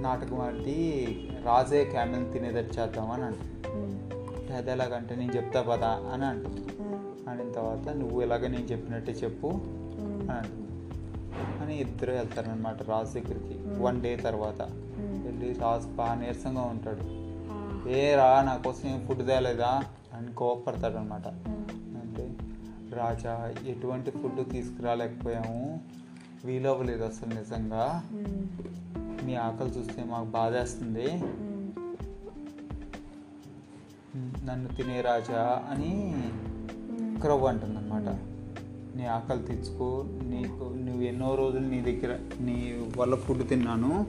నాటకం 0.00 0.40
ఆడి 0.40 1.06
రాజే 1.44 1.84
క్యామెల్ 1.84 2.32
తినేదట్టు 2.32 2.80
చేద్దామని 2.80 3.24
అంటుంది 3.24 3.68
అంటే. 4.36 4.54
అది 4.54 4.70
ఎలాగంటే 4.70 5.16
నేను 5.16 5.32
చెప్తా 5.32 5.62
పదా 5.62 6.00
అని 6.12 6.24
అంటుంది 6.24 6.62
అనిన 7.30 7.52
తర్వాత 7.52 7.88
నువ్వు 7.88 8.22
ఎలాగ 8.22 8.46
నేను 8.46 8.64
చెప్పినట్టే 8.64 9.12
చెప్పు 9.12 9.48
అని 9.48 10.32
అంటుంది 10.32 10.62
అని 11.62 11.78
ఇద్దరు 11.80 12.12
వెళ్తారనమాట 12.12 12.82
రాజు 12.82 13.14
దగ్గరికి. 13.14 13.82
వన్ 13.82 14.00
డే 14.00 14.16
తర్వాత. 14.16 14.62
వెళ్ళి 14.98 15.52
రాజు 15.52 15.86
బాగా 15.86 16.14
నీరసంగా 16.14 16.62
ఉంటాడు. 16.62 17.25
ఏ 17.88 18.14
రా 18.14 18.42
నా 18.42 18.56
కోసం 18.56 18.88
ఏం 18.88 19.06
ఫుడ్ 19.06 19.26
తేలేదా 19.26 19.82
అని 20.14 20.32
కోపడతాడు 20.32 20.94
అనమాట 20.94 21.28
అంటే 22.00 22.36
రాజా 22.96 23.54
ఎటువంటి 23.66 24.10
ఫుడ్ 24.10 24.50
తీసుకురాలేకపోయాము. 24.50 25.80
వీలవ్వలేదు 26.44 27.04
అసలు 27.04 27.34
నిజంగా. 27.34 28.04
మీ 29.24 29.34
ఆకలి 29.34 29.70
చూస్తే 29.70 30.04
మాకు 30.04 30.24
బాధేస్తుంది. 30.24 31.06
నన్ను 34.44 34.68
తినే 34.68 35.00
రాజా 35.00 35.62
అని 35.70 36.14
క్రవ్ 37.20 37.44
అంటుంది 37.44 37.78
అనమాట 37.78 38.08
నీ 38.96 39.06
ఆకలి 39.06 39.42
తెచ్చుకో 39.42 40.04
నీకు 40.06 40.64
నువ్వు 40.64 41.02
ఎన్నో 41.02 41.34
రోజులు 41.34 41.68
నీ 41.68 41.80
దగ్గర 41.80 42.18
నీ 42.40 42.88
వల్ల 42.96 43.14
ఫుడ్ 43.14 43.48
తిన్నాను. 43.48 44.06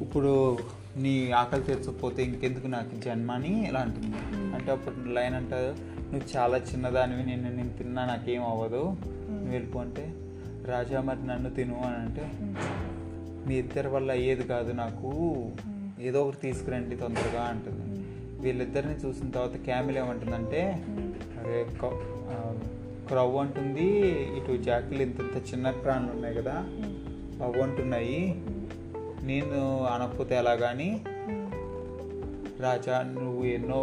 ఇప్పుడు 0.00 0.58
నీ 1.02 1.14
ఆకలి 1.30 1.62
తెచ్చకపోతే 1.62 2.20
ఇంకెందుకు 2.22 2.66
నాకు 2.66 2.94
జన్మ 3.04 3.30
అని 3.32 3.68
ఇలా 3.68 3.80
అంటుంది. 3.80 4.16
అంటే 4.54 4.70
అప్పుడు 4.72 5.08
లైన్ 5.08 5.34
అంటారు 5.34 5.70
నువ్వు 6.12 6.26
చాలా 6.36 6.58
చిన్నదానివి 6.58 7.24
నిన్ను 7.26 7.50
నేను 7.56 7.72
తిన్నా 7.78 8.04
నాకేం 8.06 8.44
అవ్వదు. 8.44 8.82
నువ్వు 9.30 9.50
వెళ్ళిపో 9.50 9.78
అంటే 9.80 10.04
రాజా 10.66 11.00
మరి 11.00 11.26
నన్ను 11.26 11.50
తిను 11.50 11.76
అని 11.86 11.96
అంటే 11.96 12.24
మీ 13.46 13.54
ఇద్దరి 13.54 13.88
వల్ల 13.88 14.08
అయ్యేది 14.10 14.42
కాదు 14.42 14.72
నాకు. 14.72 15.10
ఏదో 16.00 16.18
ఒకటి 16.24 16.40
తీసుకురండి 16.40 16.96
తొందరగా 16.96 17.42
అంటుంది. 17.42 17.84
వీళ్ళిద్దరిని 18.40 18.96
చూసిన 19.04 19.28
తర్వాత 19.30 19.56
క్యామిల్ 19.64 19.98
ఏమంటుందంటే 19.98 20.60
అరే 21.40 21.58
క్రవ్ 23.08 23.36
అంటుంది 23.36 23.86
ఇటు 24.38 24.62
జాకిలు 24.62 25.02
ఇంత 25.02 25.38
చిన్న 25.50 25.70
ప్రాణులు 25.70 26.10
ఉన్నాయి 26.10 26.34
కదా 26.34 26.56
అవి 27.44 27.62
అంటున్నాయి 27.62 28.20
నేను 29.28 29.84
అనకపోతే 29.84 30.34
ఎలా 30.34 30.54
కానీ 30.54 31.04
రాజా 32.60 33.02
నువ్వు 33.02 33.44
ఎన్నో 33.44 33.80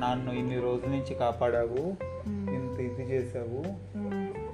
నన్ను 0.00 0.32
ఇన్ని 0.32 0.58
రోజుల 0.60 0.90
నుంచి 0.90 1.14
కాపాడావు. 1.14 1.84
ఇంత 2.28 2.80
ఇది 2.80 3.02
చేసావు 3.12 3.62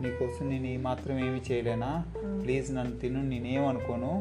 నీకోసం 0.03 0.49
నేను 0.49 0.67
ఈ 0.67 0.77
మాత్రం 0.77 1.19
ఏమి 1.19 1.41
చేయలేనా? 1.53 2.05
ప్లీజ్ 2.45 2.75
నన్ను 2.75 2.99
తిను 2.99 3.23
నేనేమనుకోను 3.29 4.13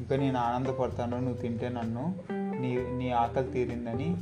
ఇంకా 0.00 0.16
నేను 0.16 0.38
ఆనందపడతాను 0.38 1.20
నువ్వు 1.20 1.40
తింటే 1.42 1.68
నన్ను. 1.68 2.14
నీ 2.32 2.70
నీ 2.98 3.10
ఆకలి 3.10 3.50
తీరిందని. 3.50 4.16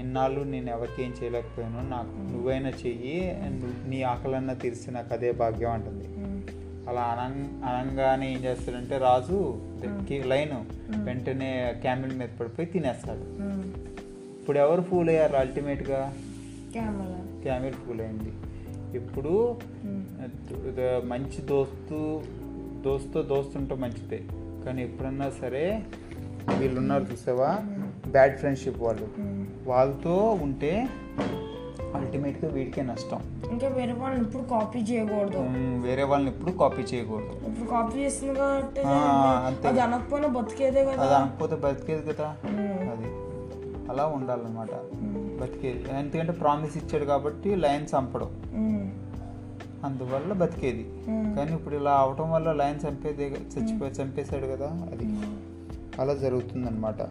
ఇన్నాళ్ళు 0.00 0.40
నేను 0.40 0.70
ఎవరికి 0.70 1.02
ఏం 1.02 1.14
చేయలేకపోయాను 1.22 1.88
నాకు. 1.88 2.32
నువ్వైనా 2.32 2.68
చెయ్యి 2.68 3.38
నీ 3.88 4.02
ఆకలన్నా 4.02 4.52
తీరిస్తే 4.52 4.92
నాకు 4.92 5.14
అదే 5.14 5.32
భాగ్యం 5.32 5.70
అంటుంది. 5.70 6.09
అలా 6.90 7.02
అనం 7.12 7.34
అనంగానే 7.68 8.26
ఏం 8.32 8.38
చేస్తాడంటే 8.44 8.98
రాజు 8.98 9.38
లైన్ 10.32 10.56
వెంటనే 11.04 11.50
క్యామిల్ 11.80 12.14
మీద 12.18 12.30
పడిపోయి 12.40 12.68
తినేస్తాడు. 12.74 13.24
ఇప్పుడు 14.40 14.58
ఎవరు 14.58 14.82
ఫూల్ 14.82 15.08
అయ్యారు 15.08 15.36
అల్టిమేట్గా? 15.36 16.02
క్యామిల్ 17.42 17.74
ఫూల్ 17.82 18.00
అయింది 18.00 18.32
ఇప్పుడు 18.96 19.32
మంచి 21.04 21.40
దోస్తు 21.46 21.98
దోస్తు 22.84 23.18
దోస్తుంటే 23.22 23.74
మంచిదే. 23.74 24.20
కానీ 24.64 24.80
ఎప్పుడన్నా 24.82 25.28
సరే 25.40 25.64
వీళ్ళు 26.58 26.78
ఉన్నారు 26.80 27.04
చూసావా? 27.12 27.50
బ్యాడ్ 28.10 28.34
ఫ్రెండ్షిప్ 28.38 28.80
వాళ్ళు. 28.82 29.08
వాళ్ళతో 29.68 30.16
ఉంటే 30.46 30.72
అల్టిమేట్గా 31.94 32.52
వీడికే 32.52 32.82
నష్టం. 32.82 33.20
ఇంకా 33.50 33.68
వేరే 33.68 33.92
వాళ్ళని 33.92 34.24
ఇప్పుడు 34.24 34.42
కాపీ 34.42 34.78
చేయకూడదు. 34.78 35.38
వేరే 35.82 36.02
వాళ్ళని 36.02 36.30
ఎప్పుడు 36.30 36.50
కాపీ 36.50 36.82
చేయకూడదు. 36.82 37.48
ఇప్పుడు 37.48 37.70
కాపీ 37.70 37.98
చేస్తుంది 37.98 38.34
కాబట్టి. 38.34 38.80
అది 39.68 39.80
అనకపోయినా 39.80 40.28
బతికేదే 40.28 40.84
కదా. 40.84 41.02
అది 41.02 41.14
అనకపోతే 41.14 41.56
బతికేది 41.56 42.12
కదా. 42.12 42.36
అది. 42.92 43.06
అలా 43.90 44.06
ఉండాలన్నమాట. 44.06 44.70
బతికేది. 45.40 45.84
ఎందుకంటే 45.98 46.32
ప్రామిస్ 46.32 46.76
ఇచ్చాడు 46.76 47.04
కాబట్టి 47.04 47.54
లయన్ 47.54 47.86
చంపడం. 47.98 48.30
అందువల్ల 49.84 50.32
బతికేది. 50.32 50.92
కానీ 51.06 51.54
ఇప్పుడు 51.54 51.76
ఇలా 51.76 51.92
అవటం 51.92 52.30
వల్ల 52.30 52.52
లయన్ 52.52 52.88
చంపేదే 52.88 53.24
చచ్చిపోయి 53.24 53.92
చంపేశాడు 53.92 54.46
కదా 54.46 54.66
అది. 54.66 55.04
అలా 56.00 56.14
జరుగుతుందన్నమాట. 56.14 57.02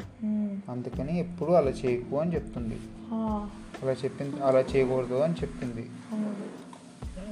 అందుకని 0.70 1.20
ఎప్పుడు 1.20 1.52
అలా 1.52 1.70
చేయకు 1.70 2.16
అని 2.16 2.36
చెప్తుంది. 2.36 2.78
అలా 3.84 3.94
చెప్పింది 4.04 4.36
అలా 4.48 4.62
చేయకూడదు 4.72 5.18
అని 5.26 5.36
చెప్పింది. 5.42 5.84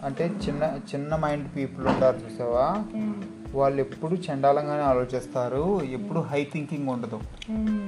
అంటే 0.07 0.25
చిన్న 0.45 0.63
చిన్న 0.89 1.15
మైండ్ 1.23 1.47
పీపుల్ 1.55 1.85
ఉంటారు 1.91 2.17
చూసావా? 2.25 2.67
వాళ్ళు 3.57 3.79
ఎప్పుడు 3.81 4.15
చండాలంగానే 4.25 4.83
ఆలోచిస్తారు 4.83 5.63
ఎప్పుడు 5.97 6.19
హై 6.31 6.41
థింకింగ్ 6.53 6.89
ఉండదు. 6.93 7.19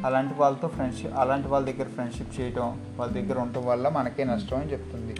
అలాంటి 0.05 0.33
వాళ్ళతో 0.41 0.67
ఫ్రెండ్షిప్ 0.67 1.15
అలాంటి 1.23 1.47
వాళ్ళ 1.47 1.63
దగ్గర 1.71 1.87
ఫ్రెండ్షిప్ 1.97 2.33
చేయటం 2.39 2.67
వాళ్ళ 2.97 3.11
దగ్గర 3.13 3.37
ఉండటం 3.39 3.65
వల్ల 3.65 3.89
మనకే 3.97 4.23
నష్టం 4.31 4.57
అని 4.57 4.71
చెప్తుంది. 4.71 5.15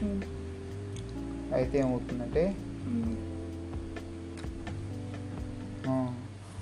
అయితే 1.58 1.76
ఏమవుతుందంటే 1.80 2.44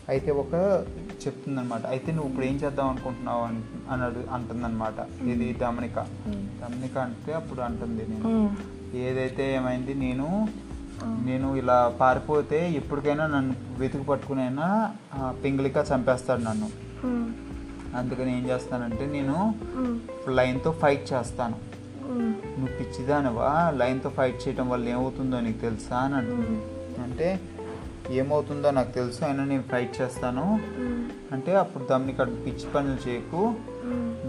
అయితే 0.09 0.31
ఒక 0.41 0.55
చెప్తుందన్నమాట. 1.25 1.85
అయితే 1.85 2.11
నువ్వు 2.11 2.29
ఇప్పుడు 2.29 2.45
ఏం 2.45 2.55
చేద్దాం 2.55 2.89
అనుకుంటున్నావు 2.89 3.43
అని 3.43 3.61
అన్నాడు 3.91 4.33
అంటుందన్నమాట. 4.33 4.93
ఇది 5.27 5.53
దమనిక. 5.53 5.99
దమనిక 6.61 6.97
అంటే 6.97 7.33
అప్పుడు 7.33 7.61
అంటుంది 7.61 8.05
నేను. 8.09 8.55
ఏదైతే 8.97 9.55
ఏమైంది 9.55 9.93
నేను 9.93 10.47
నేను 11.25 11.55
ఇలా 11.55 11.93
పారిపోతే 11.99 12.71
ఎప్పటికైనా 12.71 13.27
నన్ను 13.27 13.55
వెతికి 13.77 14.03
పట్టుకునైనా 14.03 14.93
ఆ, 15.13 15.35
పింగళిక 15.43 15.85
చంపేస్తాడు 15.93 16.41
నన్ను. 16.41 16.69
అందుకని 17.97 18.37
ఏం 18.37 18.49
చేస్తానంటే 18.49 19.05
నేను 19.05 19.55
లైన్తో 20.29 20.71
ఫైట్ 20.71 21.13
చేస్తాను. 21.13 21.57
నువ్వు 22.59 22.77
పిచ్చిదానవా? 22.77 23.71
లైన్తో 23.75 24.09
ఫైట్ 24.09 24.47
చేయడం 24.47 24.69
వల్ల 24.69 24.89
ఏమవుతుందో 24.89 25.39
నీకు 25.39 25.57
తెలుసా 25.57 25.97
అని 25.97 26.15
అంటుంది. 26.15 26.61
అంటే 27.01 27.39
ఏమవుతుందో 28.11 28.71
నాకు 28.71 28.91
తెలుసు 28.91 29.25
అయినా 29.25 29.45
నేను 29.45 29.63
ఫైట్ 29.63 30.01
చేస్తాను. 30.01 30.45
అంటే 31.31 31.55
అప్పుడు 31.55 31.83
దమ్నికి 31.83 32.21
అక్కడ 32.21 32.45
పిచ్చి 32.45 32.69
పనులు 32.71 33.09
చేయకు. 33.09 33.55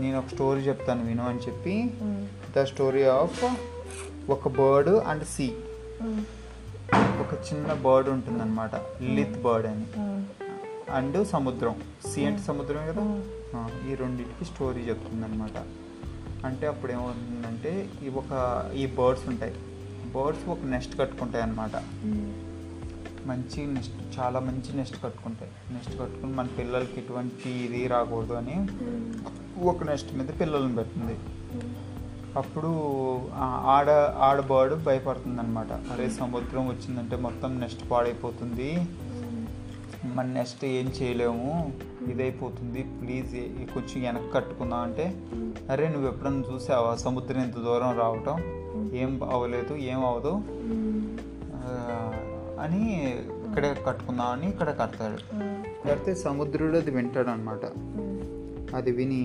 నేను 0.00 0.19
ఒక 0.19 0.26
స్టోరీ 0.26 0.61
చెప్తాను 0.61 1.07
విను 1.07 1.28
అని 1.28 1.38
చెప్పి. 1.38 1.95
ద 2.57 2.64
స్టోరీ 2.64 3.05
ఆఫ్ 3.05 3.45
ఒక 4.31 4.49
బర్డ్ 4.49 4.88
అండ్ 4.88 5.25
సీ. 5.25 5.52
ఒక 6.95 7.52
చిన్న 7.52 7.73
బర్డ్ 7.73 8.09
ఉంటుందన్నమాట. 8.09 8.75
లిత్ 9.02 9.43
బర్డ్ 9.43 9.67
అని. 9.67 9.85
అండ్ 10.93 11.26
సముద్రం. 11.26 11.75
సీ 12.14 12.25
అంటే 12.25 12.43
సముద్రమే 12.43 12.87
కదా? 12.87 13.21
ఈ 13.90 13.95
రెండింటికి 13.95 14.45
స్టోరీ 14.45 14.81
చెప్తుందన్నమాట. 14.81 15.64
అంటే 16.47 16.67
అప్పుడు 16.67 16.93
ఏమవుతుందంటే 16.93 17.88
ఈ 18.07 18.09
ఒక 18.09 18.62
ఈ 18.75 18.87
బర్డ్స్ 18.87 19.28
ఉంటాయి. 19.28 19.55
బర్డ్స్ 20.14 20.49
ఒక 20.49 20.59
నెస్ట్ 20.64 20.99
కట్టుకుంటాయి 20.99 21.45
అన్నమాట 21.45 21.76
మంచి 23.28 23.66
నెస్ట్ 23.66 23.97
చాలా 24.18 24.40
మంచి 24.40 24.76
నెస్ట్ 24.76 25.02
కట్టుకుంటాయి. 25.04 25.50
నెస్ట్ 25.73 25.92
కట్టుకుని 26.00 26.32
మన 26.32 26.47
పిల్లలకి 26.58 27.00
ఎటువంటి 27.00 27.50
ఇది 27.50 27.87
రాకూడదు 27.87 28.35
అని 28.40 28.56
ఒక 29.62 29.85
నెస్ట్ 29.85 30.14
మీద 30.14 30.28
పిల్లల్ని 30.40 30.76
పెట్టింది. 30.76 31.16
అప్పుడు 32.37 32.70
ఆడ 33.75 33.90
ఆడ 34.26 34.40
బర్డ్ 34.40 34.75
భయపడుతుంది 34.85 35.40
అనమాట 35.40 35.73
అరే 35.73 36.08
సముద్రం 36.11 36.68
వచ్చిందంటే 36.68 37.16
మొత్తం 37.16 37.61
నెస్ట్ 37.61 37.90
పాడైపోతుంది. 37.90 38.70
మన 40.16 40.26
నెక్స్ట్ 40.26 40.64
ఏం 40.64 40.87
చేయలేము. 40.99 41.73
ఇదైపోతుంది. 42.11 42.82
ప్లీజ్ 42.82 43.32
కొంచెం 43.75 44.02
వెనక్కి 44.02 44.32
కట్టుకుందాం 44.32 44.80
అంటే 44.80 45.07
అరే 45.70 45.88
నువ్వు 45.88 46.09
ఎప్పుడన్నా 46.09 46.55
చూసావా? 46.55 46.92
సముద్రం 46.96 47.40
ఇంత 47.44 47.59
దూరం 47.66 47.98
రావటం? 47.98 48.37
ఏం 48.94 49.11
అవ్వలేదు 49.33 49.74
ఏం 49.76 50.00
అవ్వదు. 50.07 50.35
అని 52.59 52.83
ఇక్కడే 53.44 53.68
కట్టుకుందాం 53.87 54.31
అని 54.31 54.47
ఇక్కడ 54.49 54.71
కడతాడు 54.79 55.18
కడితే 55.85 56.12
సముద్రుడు 56.23 56.79
అది 56.79 56.90
వింటాడు 56.90 57.31
అనమాట 57.31 57.64
అది 58.75 58.92
విని 58.92 59.23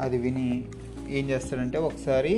అది 0.00 0.18
విని 0.18 0.46
ఏం 1.10 1.24
చేస్తాడంటే 1.30 1.78
ఒకసారి 1.86 2.34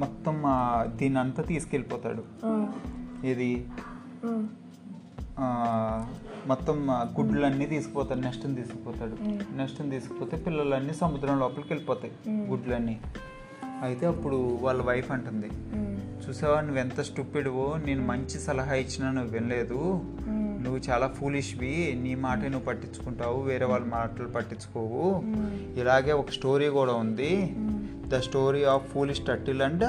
మొత్తం 0.00 0.36
ఆ 0.46 0.58
దీన్ని 0.96 1.18
అంతా 1.20 1.42
తీసుకెళ్ళిపోతాడు 1.42 2.22
ఇది 3.26 3.50
ఆ, 5.38 5.46
మొత్తం 6.46 6.88
గుడ్లన్నీ 6.90 7.66
తీసుకుపోతాడు 7.66 8.20
నెక్స్ట్ని 8.20 8.54
తీసుకుపోతాడు. 8.54 9.16
నెక్స్ట్ని 9.56 9.90
తీసుకుపోతే 9.90 10.36
పిల్లలన్నీ 10.36 10.94
సముద్రం 10.94 11.38
లోపలికి 11.40 11.68
వెళ్ళిపోతాయి 11.72 12.12
గుడ్లన్నీ. 12.30 13.00
అయితే 13.82 14.06
అప్పుడు 14.06 14.58
వాళ్ళ 14.62 14.82
వైఫ్ 14.82 15.10
అంటుంది 15.12 15.50
చూసావా 16.24 16.60
నువ్వు 16.60 16.78
ఎంత 16.78 17.00
స్టూపిడ్వో 17.00 17.76
నేను 17.86 18.06
మంచి 18.06 18.38
సలహా 18.38 18.74
ఇచ్చినా 18.74 19.10
నువ్వు 19.10 19.32
వినలేదు 19.32 20.04
నువ్వు 20.64 20.90
చాలా 20.90 21.06
ఫూలిష్వి 21.08 22.00
నీ 22.02 22.14
మాట 22.14 22.38
నువ్వు 22.38 22.64
పట్టించుకుంటావు 22.64 23.42
వేరే 23.42 23.64
వాళ్ళ 23.64 23.86
మాటలు 23.86 24.28
పట్టించుకోవు. 24.28 25.22
ఇలాగే 25.80 26.12
ఒక 26.12 26.30
స్టోరీ 26.30 26.68
కూడా 26.68 26.92
ఉంది. 26.92 27.56
The 28.08 28.20
story 28.20 28.64
of 28.64 28.88
foolish 28.88 29.26
turtle 29.26 29.62
and 29.62 29.84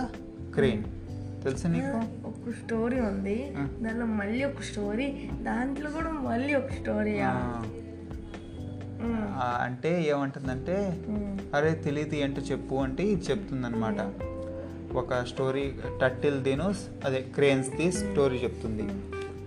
crane 0.53 0.83
తెలుసా 1.43 1.69
నీకు? 1.69 1.97
ఒక 2.27 2.51
స్టోరీ 2.51 2.99
ఉంది. 2.99 3.51
దాంట్లో 3.81 4.05
మళ్ళీ 4.05 4.43
ఒక 4.43 4.61
స్టోరీ 4.61 5.29
దాంట్లో 5.41 5.91
కూడా 5.91 6.11
మళ్ళీ 6.11 6.55
ఒక 6.55 6.71
స్టోరీయా 6.71 7.31
ఆ, 9.35 9.57
అంటే 9.61 10.03
ఏమంటుందంటే 10.03 10.75
అరే 11.55 11.71
తెలియదు 11.75 12.15
ఏంటో 12.15 12.41
చెప్పు 12.41 12.75
అంటే 12.75 13.03
ఇది 13.03 13.21
చెప్తుందన్నమాట. 13.21 13.99
ఒక 14.95 15.23
స్టోరీ 15.23 15.73
టర్టిల్ 16.01 16.43
దిను 16.43 16.73
అదే 17.05 17.21
క్రేన్స్ది 17.21 17.91
స్టోరీ 17.91 18.37
చెప్తుంది. 18.37 18.83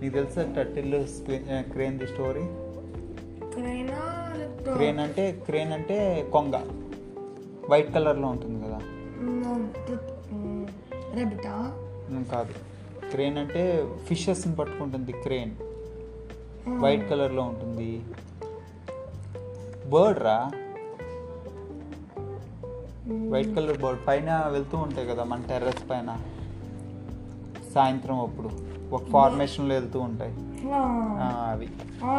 నీకు 0.01 0.13
తెలుసా 0.13 0.53
టర్టిల్ 0.55 0.95
క్రేన్ది 1.71 2.07
స్టోరీ? 2.07 2.43
క్రైనా 3.53 3.99
క్రేన్ 4.73 4.99
అంటే 4.99 5.31
క్రేన్ 5.45 5.73
అంటే 5.73 6.29
కొంగ. 6.33 6.55
వైట్ 7.69 7.93
కలర్లో 7.93 8.27
ఉంటుంది 8.27 8.65
కదా. 8.65 8.79
కాదు. 12.09 12.53
క్రేన్ 13.11 13.37
అంటే 13.37 13.89
ఫిషెస్ని 14.07 14.55
పట్టుకుంటుంది 14.55 15.11
క్రేన్. 15.11 15.51
వైట్ 16.79 17.09
కలర్లో 17.09 17.43
ఉంటుంది. 17.43 18.03
బర్డ్ 19.89 20.19
రా. 20.19 20.51
White 23.29 23.55
colour 23.55 23.81
bird. 23.81 23.99
పైన 24.07 24.43
వెళ్తూ 24.51 24.77
ఉంటాయి 24.77 25.07
కదా 25.07 25.23
మన 25.23 25.41
టెర్రస్ 25.49 25.89
పైన. 25.89 26.17
సాయంత్రం 27.75 28.19
అప్పుడు 28.19 28.49
ఒక 28.93 29.03
ఫార్మేషన్లో 29.09 29.75
వెళ్తూ 29.75 29.99
ఉంటాయి. 29.99 30.33
అవి. 31.49 31.69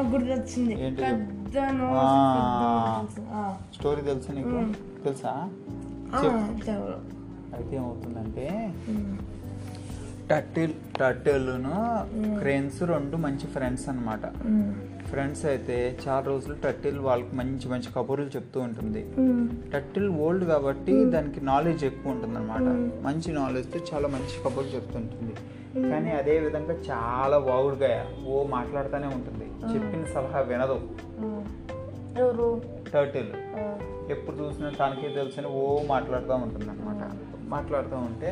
గుర్తొచ్చింది. 0.01 0.75
స్టోరీ 3.75 4.03
తెలుసా 4.03 4.33
నీకు? 4.33 4.51
తెలుసా. 5.05 5.51
అయితే 7.57 7.77
ఏమవుతుందంటే. 7.77 8.75
టర్టిల్ 10.31 10.73
టర్టిల్ను 11.01 11.75
క్రేన్స్ 12.39 12.83
రెండు 12.83 13.17
మంచి 13.17 13.47
ఫ్రెండ్స్ 13.47 13.89
అన్నమాట. 13.89 14.25
ఉమ్. 14.27 14.73
ఫ్రెండ్స్ 15.11 15.45
అయితే 15.45 15.99
చాలా 16.09 16.25
రోజులు 16.27 16.55
టర్టిల్ 16.55 16.99
వాళ్ళకి 16.99 17.37
మంచి 17.37 17.69
మంచి 17.69 17.89
కబుర్లు 17.97 18.27
చెప్తూ 18.27 18.61
ఉంటుంది. 18.61 19.03
టర్టిల్ 19.73 20.09
ఓల్డ్ 20.09 20.45
కాబట్టి 20.45 21.05
దానికి 21.05 21.41
నాలెడ్జ్ 21.41 21.85
ఎక్కువ 21.85 22.12
ఉంటుంది 22.12 22.39
అనమాట 22.39 22.67
మంచి 23.05 23.33
నాలెడ్జ్తో 23.33 23.81
చాలా 23.93 24.09
మంచి 24.09 24.43
కబుర్లు 24.45 24.71
చెప్తుంటుంది 24.71 25.35
కానీ 25.91 26.11
అదే 26.11 26.39
విధంగా 26.39 26.75
చాలా 26.91 27.39
వాగుడుగా 27.39 27.93
ఓ 28.27 28.45
మాట్లాడుతూనే 28.47 29.07
ఉంటుంది. 29.07 29.47
చెప్పిన 29.75 30.05
సలహా 30.15 30.41
వినదు. 30.41 30.79
టర్టిల్. 32.93 33.33
ఎప్పుడు 34.11 34.37
చూసినా 34.37 34.69
తనకే 34.71 35.09
తెలుసని 35.09 35.47
ఓ 35.47 35.83
మాట్లాడుతూ 35.87 36.35
ఉంటుంది 36.35 36.71
అనమాట 36.71 37.03
మాట్లాడుతూ 37.49 37.97
ఉంటే 37.97 38.31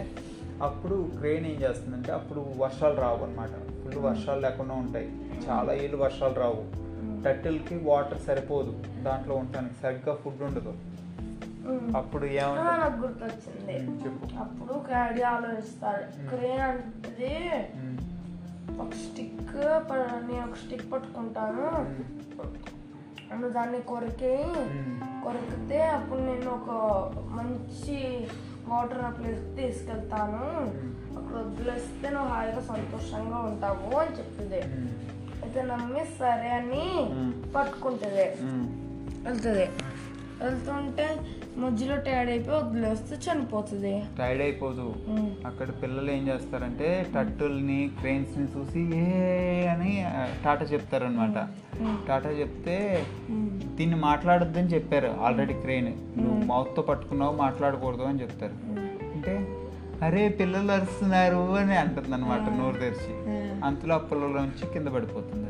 అప్పుడు 0.62 1.10
క్రెయిన్ 1.18 1.46
ఏం 1.46 1.60
చేస్తుందంటే 1.60 2.12
అప్పుడు 2.12 2.46
వర్షాలు 2.56 3.00
రావు 3.00 3.24
అనమాట 3.24 3.48
ఫుల్ 3.48 4.02
వర్షాలు 4.02 4.40
లేకుండా 4.40 4.74
ఉంటాయి. 4.74 5.06
చాలా 5.50 5.74
ఏళ్ళు 5.74 5.96
వర్షాలు 5.96 6.34
రావు. 6.34 6.84
టర్టిల్కి 7.24 7.78
వాటర్ 7.78 8.20
సరిపోదు. 8.20 8.82
దాంట్లో 9.02 9.34
ఉండటానికి 9.34 9.74
సరిగ్గా 9.82 10.14
ఫుడ్ 10.14 10.42
ఉండదు. 10.42 10.74
అప్పుడు 11.96 12.24
నాకు 12.26 13.00
గుర్తొచ్చింది. 13.00 13.90
అప్పుడు 14.36 14.78
క్యాడీ 14.78 15.22
ఆలోచిస్తాడు 15.22 16.28
క్రేన్ 16.28 16.60
అంటే 16.60 17.72
ఒక 18.80 18.90
స్టిక్ 18.90 19.56
నేను 20.30 20.50
ఒక 20.50 20.56
స్టిక్ 20.56 20.92
పట్టుకుంటాను. 20.92 21.70
దాన్ని 23.48 23.80
కొరికి 23.80 24.36
కొరికితే 25.24 25.82
అప్పుడు 25.82 26.18
నేను 26.18 26.50
ఒక 26.50 26.70
మంచి 27.16 28.26
వాటర్ 28.68 29.02
ఆ 29.04 29.10
ప్లేస్ 29.10 29.42
తీసుకెళ్తాను. 29.56 30.44
అక్కడ 31.18 31.34
వదిలేస్తే 31.36 32.10
నువ్వు 32.10 32.28
హాయిగా 32.28 32.60
సంతోషంగా 32.60 33.38
ఉంటావు 33.38 33.96
అని 33.96 34.16
చెప్తుంది 34.18 34.60
అయితే 35.44 35.62
నమ్మి 35.62 36.04
సరే 36.18 36.50
అని. 36.60 36.86
పట్టుకుంటుంది. 37.56 38.26
వెళ్తుంది. 39.26 39.66
వెళ్తుంటే 40.42 41.06
మధ్యలో 41.56 41.96
టైర్డ్ 41.96 42.30
అయిపోయి 42.30 42.56
వదిలేస్తే 42.58 43.16
చనిపోతుంది. 43.24 43.92
టైర్డ్ 44.18 44.42
అయిపోదు. 44.42 44.86
అక్కడ 45.46 45.68
పిల్లలు 45.82 46.10
ఏం 46.10 46.28
చేస్తారంటే 46.28 47.06
టట్టుల్ని 47.14 47.90
క్రెయిన్స్ని 48.00 48.46
చూసి 48.54 48.80
ఏ 48.96 49.66
అని 49.66 49.92
టాటా 50.44 50.64
చెప్తారనమాట 50.64 51.36
టాటా 52.08 52.30
చెప్తే 52.30 53.06
దీన్ని 53.78 53.96
మాట్లాడొద్దని 53.96 54.66
చెప్పారు 54.66 55.10
ఆల్రెడీ 55.22 55.54
క్రెయిన్. 55.54 55.92
నువ్వు 56.18 56.38
మౌత్తో 56.44 56.82
పట్టుకున్నావు 56.82 57.36
మాట్లాడకూడదు 57.36 58.02
అని 58.02 58.22
చెప్తారు. 58.22 58.56
అంటే 59.14 59.34
అరే 60.06 60.28
పిల్లలు 60.28 60.72
అరుస్తున్నారు 60.72 61.42
అని 61.56 61.76
అంటుంది 61.76 62.14
అనమాట 62.14 62.46
నోరు 62.60 62.78
తెరిచి. 62.78 63.12
అంతలో 63.64 63.94
ఆ 63.94 63.98
పిల్లలోంచి 63.98 64.72
కింద 64.72 64.88
పడిపోతుంది 64.88 65.48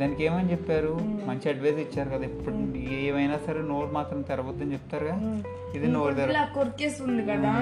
దానికి 0.00 0.24
ఏమని 0.24 0.50
చెప్పారు 0.50 0.98
మంచి 1.02 1.48
అడ్వైస్ 1.48 1.78
ఇచ్చారు 1.78 2.08
కదా. 2.08 2.24
ఇప్పుడు 2.24 2.78
ఏమైనా 2.94 3.38
సరే 3.46 3.62
నోరు 3.62 3.86
మాత్రం 3.86 4.22
తెరవద్దని 4.22 4.72
చెప్తారుగా? 4.72 5.42
ఇది 5.74 5.86
నోరు 5.86 6.14
తెర 6.14 6.46
కొరికేస్తుంది 6.54 7.22
కదా. 7.22 7.52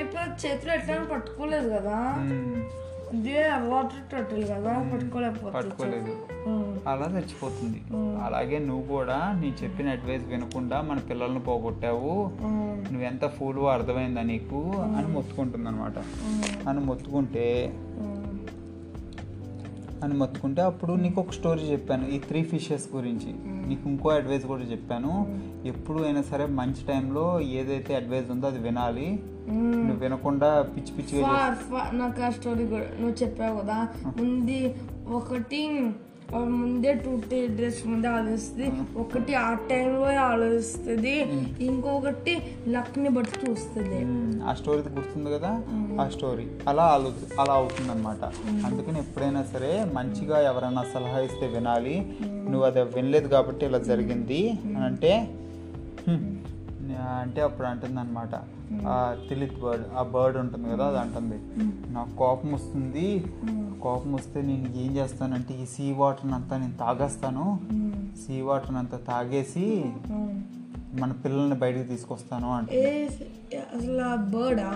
ఇప్పుడు 0.00 0.46
చేతిలో 0.46 0.74
ఎట్లా 0.74 1.06
పట్టుకోలేదు 1.12 1.68
కదా. 1.68 2.14
కదా 4.54 4.80
పట్టుకోలేదు. 5.54 6.16
అలా 6.88 7.06
చచ్చిపోతుంది. 7.12 7.82
అలాగే 8.24 8.58
నువ్వు 8.58 8.88
కూడా 8.88 9.38
నీ 9.40 9.54
చెప్పిన 9.62 9.88
అడ్వైస్ 9.88 10.24
వినకుండా 10.24 10.80
మన 10.80 10.98
పిల్లల్ని 10.98 11.40
పోగొట్టావు. 11.40 12.30
నువ్వెంత 12.92 13.26
ఫూల్ 13.26 13.58
అర్థమైందా 13.58 14.22
నీకు? 14.22 14.72
అని 14.98 15.08
మొత్తుకుంటుంది 15.08 15.68
అనమాట 15.68 15.98
అని 16.68 16.80
మొత్తుకుంటే 16.80 17.72
అని 20.04 20.14
మొత్తుకుంటే 20.14 20.62
అప్పుడు 20.62 20.92
నీకు 20.92 21.20
ఒక 21.20 21.30
స్టోరీ 21.30 21.60
చెప్పాను. 21.60 22.08
ఈ 22.08 22.18
త్రీ 22.18 22.42
ఫిషెస్ 22.42 22.88
గురించి. 22.94 23.34
నీకు 23.68 23.88
ఇంకో 23.88 24.10
అడ్వైస్ 24.10 24.46
కూడా 24.46 24.62
చెప్పాను. 24.62 25.40
ఎప్పుడు 25.64 26.02
అయినా 26.02 26.22
సరే 26.22 26.46
మంచి 26.46 26.86
టైంలో 26.88 27.40
ఏదైతే 27.40 27.94
అడ్వైస్ 27.94 28.30
ఉందో 28.30 28.46
అది 28.46 28.58
వినాలి. 28.58 29.22
నువ్వు 29.48 29.96
వినకుండా 29.96 30.62
పిచ్చి 30.62 30.92
పిచ్చిగా 30.92 31.54
ఫా- 31.54 31.96
నాకు 31.96 32.22
ఆ 32.22 32.30
స్టోరీ 32.30 32.66
కూడా 32.66 32.84
నువ్వు 32.84 33.24
చెప్పావు 33.24 33.60
కదా. 33.60 33.88
ముందు 34.06 34.74
ఒకటి 35.12 35.90
ముందే 36.38 36.94
టూ 36.94 37.20
త్రీ 37.20 37.46
డేస్ 37.46 37.86
ముందే 37.86 38.08
ఆలోచిస్తుంది. 38.08 38.72
ఒకటి 38.96 39.34
ఆ 39.34 39.54
టైంలో 39.54 40.18
ఆలోచిస్తుంది. 40.18 41.20
ఇంకొకటి 41.60 42.42
లక్ని 42.68 43.08
బట్టి 43.08 43.50
చూస్తుంది. 43.50 44.00
ఆ 44.44 44.54
స్టోరీ 44.54 44.78
గుర్తుంది 44.78 45.30
కదా? 45.30 45.62
ఆ 46.00 46.08
స్టోరీ 46.08 46.46
అలా 46.68 46.82
ఆలో 46.82 47.12
అలా 47.40 47.52
అవుతుంది 47.52 47.90
అనమాట 47.90 48.24
అందుకని 48.66 48.98
ఎప్పుడైనా 48.98 49.42
సరే 49.42 49.86
మంచిగా 49.94 50.40
ఎవరైనా 50.40 50.84
సలహా 50.94 51.20
ఇస్తే 51.20 51.46
వినాలి. 51.46 52.16
నువ్వు 52.22 52.62
అది 52.62 52.80
వినలేదు 52.80 53.28
కాబట్టి 53.28 53.66
ఇలా 53.66 53.78
జరిగింది 53.78 54.50
అని 54.50 54.84
అంటే. 54.84 55.36
అంటే 57.12 57.40
అప్పుడు 57.40 57.66
అంటుంది 57.66 58.00
అనమాట 58.00 58.34
ఆ 58.86 58.96
తిలిత్ 59.28 59.60
బర్డ్ 59.60 59.84
ఆ 59.96 60.02
బర్డ్ 60.02 60.36
ఉంటుంది 60.36 60.70
కదా 60.70 60.86
అది 60.86 60.98
అంటుంది. 60.98 61.38
నాకు 61.92 62.16
కోపం 62.16 62.52
వస్తుంది. 62.52 63.06
కోపం 63.82 64.12
వస్తే 64.12 64.42
నేను 64.42 64.68
ఏం 64.76 64.96
చేస్తానంటే 64.96 65.54
ఈ 65.54 65.66
సీ 65.66 65.92
వాటర్ 65.92 66.32
అంతా 66.32 66.56
నేను 66.58 66.76
తాగేస్తాను. 66.76 67.60
సీ 68.26 68.40
వాటర్ 68.40 68.76
అంతా 68.76 68.96
తాగేసి 69.08 69.66
మన 71.00 71.12
పిల్లల్ని 71.12 71.54
బయటికి 71.54 71.84
తీసుకొస్తాను 71.84 72.52
అంటే 72.52 73.10
అసలు 73.76 74.16
బర్డా? 74.36 74.70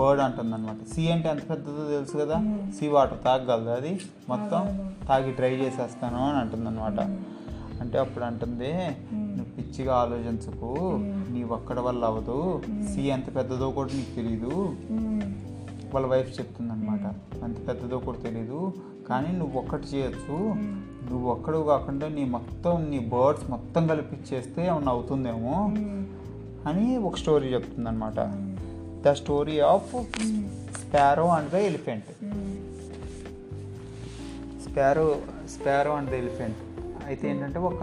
బర్డ్ 0.00 0.22
అంటుంది 0.22 0.54
అనమాట 0.54 0.94
సీ 0.94 1.10
అంటే 1.10 1.28
ఎంత 1.28 1.50
పెద్దదో 1.50 1.88
తెలుసు 1.88 2.16
కదా? 2.16 2.38
సీ 2.78 2.88
వాటర్ 2.88 3.24
తాగగలదు 3.24 3.70
అది? 3.70 4.00
మొత్తం 4.28 4.62
తాగి 5.08 5.32
డ్రై 5.32 5.54
చేసేస్తాను 5.54 6.28
అని 6.28 6.38
అంటుంది 6.38 6.68
అనమాట 6.68 7.00
అంటే 7.80 7.98
అప్పుడు 7.98 8.24
అంటుంది 8.24 8.70
పిచ్చిగా 9.58 9.94
ఆలోచించకు. 9.94 10.72
నీ 11.32 11.42
ఒక్కడ 11.56 11.80
వల్ల 11.80 12.04
అవ్వదు. 12.04 12.62
సీ 12.94 13.02
ఎంత 13.16 13.36
పెద్దదో 13.36 13.70
కూడా 13.70 13.90
నీకు 13.94 14.12
తెలియదు 14.16 14.54
వాళ్ళ 15.94 16.06
వైఫ్ 16.06 16.30
చెప్తుంది 16.38 16.72
అనమాట 16.72 17.04
అంత 17.44 17.68
పెద్దదో 17.68 17.98
కూడా 17.98 18.18
తెలీదు. 18.18 18.72
కానీ 19.08 19.30
నువ్వు 19.38 19.58
ఒక్కటి 19.58 19.86
చేయొచ్చు. 19.86 20.36
నువ్వు 21.10 21.26
ఒక్కడు 21.30 21.58
కాకుండా 21.66 22.08
నీ 22.08 22.24
మొత్తం 22.24 22.90
నీ 22.90 22.98
బర్డ్స్ 22.98 23.50
మొత్తం 23.50 23.86
కలిపిచ్చేస్తే 23.86 24.66
ఏమన్నా 24.66 24.92
అవుతుందేమో 24.92 25.54
అని 26.68 26.98
ఒక 26.98 27.16
స్టోరీ 27.16 27.48
చెప్తుంది 27.54 27.88
అనమాట 27.88 28.18
the 29.06 29.12
story 29.12 29.56
of 29.60 29.94
sparrow 30.80 31.26
and 31.28 31.50
the 31.50 31.54
elephant. 31.54 32.10
Sparrow 34.66 35.06
sparrow 35.54 35.92
and 35.94 36.10
the 36.10 36.12
elephant. 36.12 36.60
అయితే 37.06 37.30
ఏంటంటే 37.30 37.58
ఒక 37.58 37.82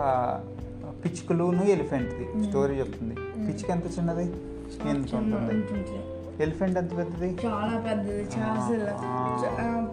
పిచ్చుకలును 1.06 1.64
ఎలిఫెంట్ది. 1.76 2.26
స్టోరీ 2.48 2.76
చెప్తుంది. 2.80 3.16
పిచ్చుక 3.48 3.70
ఎంత 3.70 3.88
చిన్నది? 3.98 4.28
ఎంత 4.90 5.16
ఉంటుంది? 5.16 6.00
ఎలిఫెంట్ 6.44 6.78
ఎంత 6.78 6.92
పెద్దది? 6.98 7.30
చాలా 7.46 7.76
పెద్దది 7.88 8.24
చాలా 8.36 9.88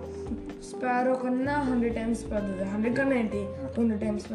స్పారో 0.68 1.14
కన్నా 1.14 1.55
హండ్రెడ్ 1.59 1.94
టైమ్స్ 1.94 2.22
పెద్దది. 2.33 2.64
హండ్రెడ్ 2.64 2.96
కన్నా 2.98 3.16
ఏంటి? 3.16 3.40
టైమ్స్ 4.05 4.27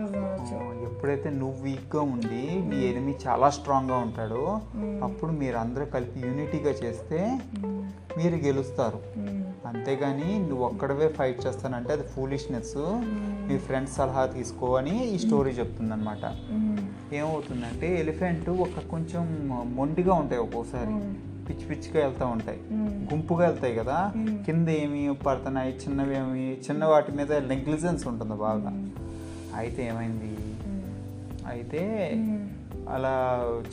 ఎప్పుడైతే 0.88 1.30
నువ్వు 1.30 1.64
వీక్గా 1.64 2.02
ఉండి 2.02 2.42
నీ 2.70 2.80
ఎనిమి 2.88 3.14
చాలా 3.28 3.50
స్ట్రాంగ్గా 3.50 3.98
ఉంటాడో 3.98 4.44
అప్పుడు 5.04 5.32
మీరు 5.32 5.58
అందరూ 5.58 5.86
కలిపి 5.86 6.20
యూనిటీగా 6.28 6.74
చేస్తే 6.84 7.20
మీరు 8.18 8.36
గెలుస్తారు. 8.46 9.00
అంతేగాని 9.68 10.40
నువ్వు 10.40 10.66
ఒక్కడవే 10.66 11.08
ఫైట్ 11.08 11.48
చేస్తానంటే 11.48 11.94
అది 11.94 12.04
ఫూలిష్నెస్. 12.04 12.76
మీ 13.50 13.58
ఫ్రెండ్స్ 13.58 13.96
సలహా 13.96 14.26
తీసుకో 14.26 14.76
అని 14.76 15.08
ఈ 15.08 15.18
స్టోరీ 15.18 15.52
చెప్తుందన్నమాట. 15.52 16.36
ఏమవుతుందంటే 17.14 18.00
ఎలిఫెంట్ 18.00 18.50
ఒక 18.50 18.80
కొంచెం 18.92 19.50
మొండిగా 19.76 20.14
ఉంటాయి 20.14 20.42
ఒక్కోసారి. 20.42 20.94
పిచ్చి 21.46 21.66
పిచ్చిగా 21.66 22.08
వెళ్తూ 22.08 22.26
ఉంటాయి. 22.26 22.60
గుంపుగా 23.14 23.48
వెళ్తాయి 23.48 23.76
కదా. 23.76 24.12
కింద 24.46 24.68
ఏమి 24.68 25.14
పడుతున్నాయి 25.14 25.76
చిన్నవి 25.76 26.16
ఏమి 26.16 26.54
చిన్న 26.54 26.86
వాటి 26.86 27.12
మీద 27.12 27.34
నెగ్లిజెన్స్ 27.34 28.08
ఉంటుంది 28.08 28.34
బాగా. 28.34 28.90
అయితే 29.56 29.88
ఏమైంది? 29.88 30.38
అయితే 31.48 32.12
అలా 32.96 33.14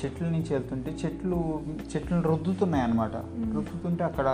చెట్ల 0.00 0.24
నుంచి 0.26 0.50
వెళ్తుంటే 0.50 0.90
చెట్లు 1.02 1.38
చెట్లు 1.92 2.20
రుద్దుతున్నాయి 2.28 2.84
అనమాట 2.84 3.16
రుద్దుతుంటే 3.56 4.04
అక్కడ 4.04 4.26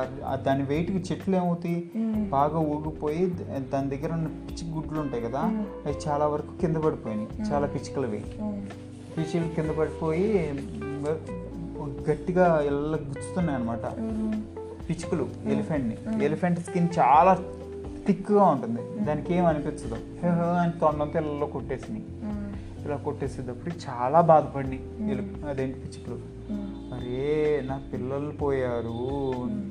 దాని 0.47 0.63
వెయిట్కి 0.63 1.01
చెట్లు 1.09 1.37
ఏమవుతాయి? 1.37 1.81
బాగా 2.31 2.59
ఊగిపోయి 2.75 3.23
దాని 3.73 3.89
దగ్గర 3.95 4.11
ఉన్న 4.13 4.29
పిచ్చి 4.49 4.65
గుడ్లు 4.73 5.01
ఉంటాయి 5.01 5.23
కదా 5.23 5.43
అవి 5.85 5.95
చాలా 6.09 6.27
వరకు 6.27 6.53
కింద 6.61 6.77
పడిపోయినాయి. 6.77 7.29
చాలా 7.51 7.67
పిచ్చుకలవి. 7.67 8.23
పిచ్చుకలు 9.17 9.55
కింద 9.57 9.71
పడిపోయి 9.79 10.27
గట్టిగా 12.11 12.47
ఎల్ల 12.71 12.95
గుచ్చుతున్నాయి 13.11 13.57
అనమాట 13.59 13.85
పిచ్చుకలు 14.89 15.27
ఎలిఫెంట్ని. 15.55 15.97
ఎలిఫెంట్ 16.25 16.61
స్కిన్ 16.61 16.89
చాలా 16.99 17.33
థిక్గా 18.07 18.45
ఉంటుంది. 18.55 18.83
దానికి 19.07 19.31
ఏం 19.35 19.45
అనిపించదు. 19.47 19.97
హే 20.23 20.29
హే 20.39 20.47
అని 20.63 20.73
తొండం 20.81 21.09
పిల్లల్లో 21.15 21.47
కొట్టేసినాయి. 21.47 22.05
ఇలా 22.91 22.99
కొట్టేసేటప్పుడు 23.07 23.73
చాలా 23.87 24.21
బాధపడినాయి 24.31 24.83
ఎలు 25.13 25.25
అదేంటి 25.51 25.79
పిచ్చుకలు 25.83 26.17
అరే 26.95 27.27
నా 27.69 27.75
పిల్లలు 27.91 28.31
పోయారు. 28.41 28.95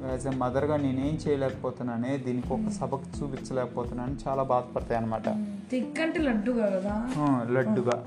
యాజ్ 0.09 0.25
ఎ 0.27 0.33
మదర్గా 0.41 0.75
నేనేం 0.83 1.15
చేయలేకపోతున్నానే 1.23 2.11
దీనికి 2.25 2.49
ఒక 2.57 2.71
సబక్ 2.77 3.09
చూపించలేకపోతున్నాను 3.17 4.15
చాలా 4.25 4.43
బాధపడతాయి 4.51 4.99
అనమాట 5.01 5.27
థిక్ 5.71 5.99
అంటే 6.05 6.21
లడ్డు 6.27 6.51
కదా 6.61 6.95
లడ్డుగా. 7.55 7.97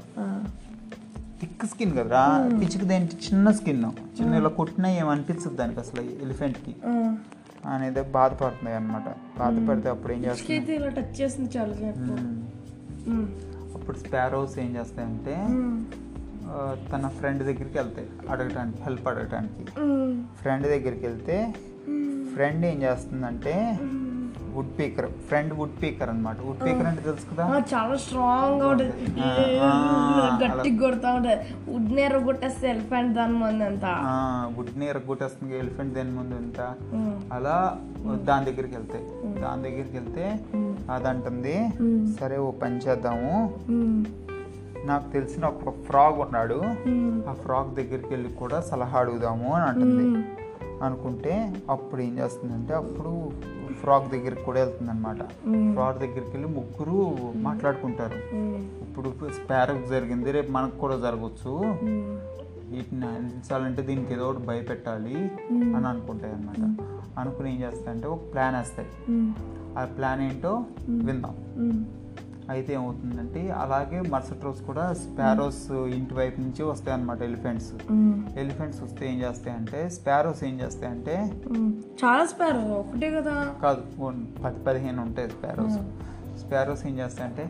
థిక్ 1.40 1.66
స్కిన్ 1.70 1.94
కదరా? 1.98 2.24
పిచ్చుకది 2.60 2.94
ఏంటి? 2.96 3.14
చిన్న 3.26 3.46
స్కిన్. 3.58 3.84
చిన్న 4.18 4.32
ఇలా 4.40 4.52
కొట్టినా 4.60 4.88
ఏమనిపించదు 5.02 5.54
దానికి 5.60 5.80
అసలు 5.84 6.02
ఎలిఫెంట్కి? 6.24 6.74
అనేది 7.74 8.02
బాధపడుతున్నాయి 8.18 8.76
అనమాట 8.80 9.08
బాధపడితే 9.40 9.88
అప్పుడు 9.94 10.12
ఏం 10.16 10.22
చేస్తుంది 10.26 10.74
ఇలా 10.80 10.90
టచ్ 10.98 11.14
చేసింది 11.20 11.50
చాలా. 11.56 11.74
అప్పుడు 13.82 13.98
స్పారోస్ 13.98 14.58
ఏం 14.58 14.76
చేస్తాయంటే 14.76 15.36
తన 16.90 17.08
ఫ్రెండ్ 17.18 17.42
దగ్గరికి 17.42 17.78
వెళ్తాయి 17.78 18.08
అడగటానికి 18.30 18.82
హెల్ప్ 18.82 19.06
అడగటానికి. 19.08 19.64
ఫ్రెండ్ 20.42 20.66
దగ్గరికి 20.66 21.04
వెళ్తే 21.06 21.36
ఫ్రెండ్ 22.34 22.64
ఏం 22.66 22.82
చేస్తుందంటే 22.82 23.54
వుడ్ 24.54 24.72
పీకర్ 24.78 25.08
ఫ్రెండ్ 25.28 25.52
వుడ్ 25.58 25.76
పీకర్ 25.82 26.08
అనమాట 26.08 26.36
వుడ్ 26.40 26.60
పీకర్ 26.64 26.86
అంటే 26.86 27.02
తెలుసు 27.02 27.26
కదా? 27.30 27.44
చాలా 27.72 27.96
స్ట్రాంగ్గా 27.96 28.66
ఉంటుంది. 28.68 28.92
గట్టిగా 30.42 30.78
కొడతా 30.80 31.14
ఉంటుంది. 31.14 31.36
వుడ్ 31.68 31.92
నేర 31.92 32.18
కొట్టేస్తే 32.18 32.68
ఎలిఫెంట్ 32.68 33.14
దాని 33.14 33.38
మంది 33.38 33.64
అంత 33.64 33.86
వుడ్ని 34.56 34.86
ఎరగొట్టేస్తుంది 34.86 35.58
ఎలిఫెంట్ 35.58 35.94
దేని 35.94 36.10
ముందు 36.10 36.34
ఎంత? 36.34 36.60
అలా 37.32 37.56
దాని 38.24 38.44
దగ్గరికి 38.44 38.74
వెళ్తాయి 38.74 39.04
దాని 39.40 39.62
దగ్గరికి 39.62 39.96
వెళ్తే 39.96 40.26
అది 40.90 41.08
అంటుంది 41.08 41.56
సరే 42.20 42.36
ఓ 42.38 42.50
పని 42.62 42.76
చేద్దాము 42.78 43.32
నాకు 44.84 45.12
తెలిసిన 45.12 45.44
ఒక 45.46 45.70
ఫ్రాగ్ 45.86 46.18
ఉన్నాడు. 46.18 46.56
ఆ 47.28 47.32
ఫ్రాగ్ 47.42 47.74
దగ్గరికి 47.74 48.06
వెళ్ళి 48.06 48.28
కూడా 48.34 48.60
సలహా 48.60 48.98
అడుగుదాము 48.98 49.52
అని 49.54 49.64
అంటుంది. 49.64 50.06
అనుకుంటే 50.82 51.34
అప్పుడు 51.70 52.00
ఏం 52.02 52.18
చేస్తుందంటే 52.18 52.74
అప్పుడు 52.74 53.10
ఫ్రాక్ 53.72 54.12
దగ్గరికి 54.12 54.42
కూడా 54.42 54.60
వెళ్తుంది 54.60 54.90
అనమాట. 54.90 55.16
ఫ్రాక్ 55.72 55.98
దగ్గరికి 55.98 56.36
వెళ్ళి 56.36 56.48
ముగ్గురు 56.48 57.16
మాట్లాడుకుంటారు. 57.36 58.36
ఇప్పుడు 58.82 59.12
స్పారోకి 59.44 59.86
జరిగింది 59.86 60.30
రేపు 60.30 60.50
మనకు 60.50 60.78
కూడా 60.78 60.96
జరగచ్చు. 60.96 61.62
వీటిని 62.70 63.06
అందించాలంటే 63.06 63.82
దీనికి 63.82 64.14
ఏదో 64.14 64.28
ఒకటి 64.28 64.46
భయపెట్టాలి. 64.46 65.30
అని 65.52 65.86
అనుకుంటాయి 65.86 66.34
అనమాట 66.34 66.76
అనుకుని 67.18 67.54
ఏం 67.54 67.60
చేస్తాయంటే 67.60 68.06
ఒక 68.06 68.20
ప్లాన్ 68.32 68.56
వేస్తాయి. 68.56 68.88
ఆ 69.78 69.84
ప్లాన్ 69.84 70.22
ఏంటో 70.22 70.64
విందాం. 70.88 71.36
అయితే 72.52 72.74
ఏమవుతుందంటే 72.74 73.50
అలాగే 73.62 74.00
మరుసటి 74.12 74.44
రోజు 74.44 74.62
కూడా 74.62 74.92
స్పారోస్ 74.92 75.62
ఇంటి 75.98 76.14
వైపు 76.14 76.40
నుంచి 76.40 76.62
వస్తాయి 76.62 76.94
అనమాట 76.96 77.22
ఎలిఫెంట్స్. 77.22 77.70
ఎలిఫెంట్స్ 78.38 78.82
వస్తే 78.82 79.10
ఏం 79.12 79.18
చేస్తాయంటే 79.20 79.88
స్పారోస్ 79.88 80.44
ఏం 80.44 80.60
చేస్తాయంటే. 80.60 81.16
చాలా 82.04 82.24
స్పారో 82.26 82.62
ఒకటే 82.80 83.10
కదా? 83.10 83.36
కాదు 83.62 83.82
పది 84.44 84.60
పదిహేను 84.66 85.02
ఉంటాయి 85.02 85.28
స్పారోస్. 85.28 85.78
స్పారోస్ 86.40 86.86
ఏం 86.86 86.98
చేస్తాయంటే 86.98 87.44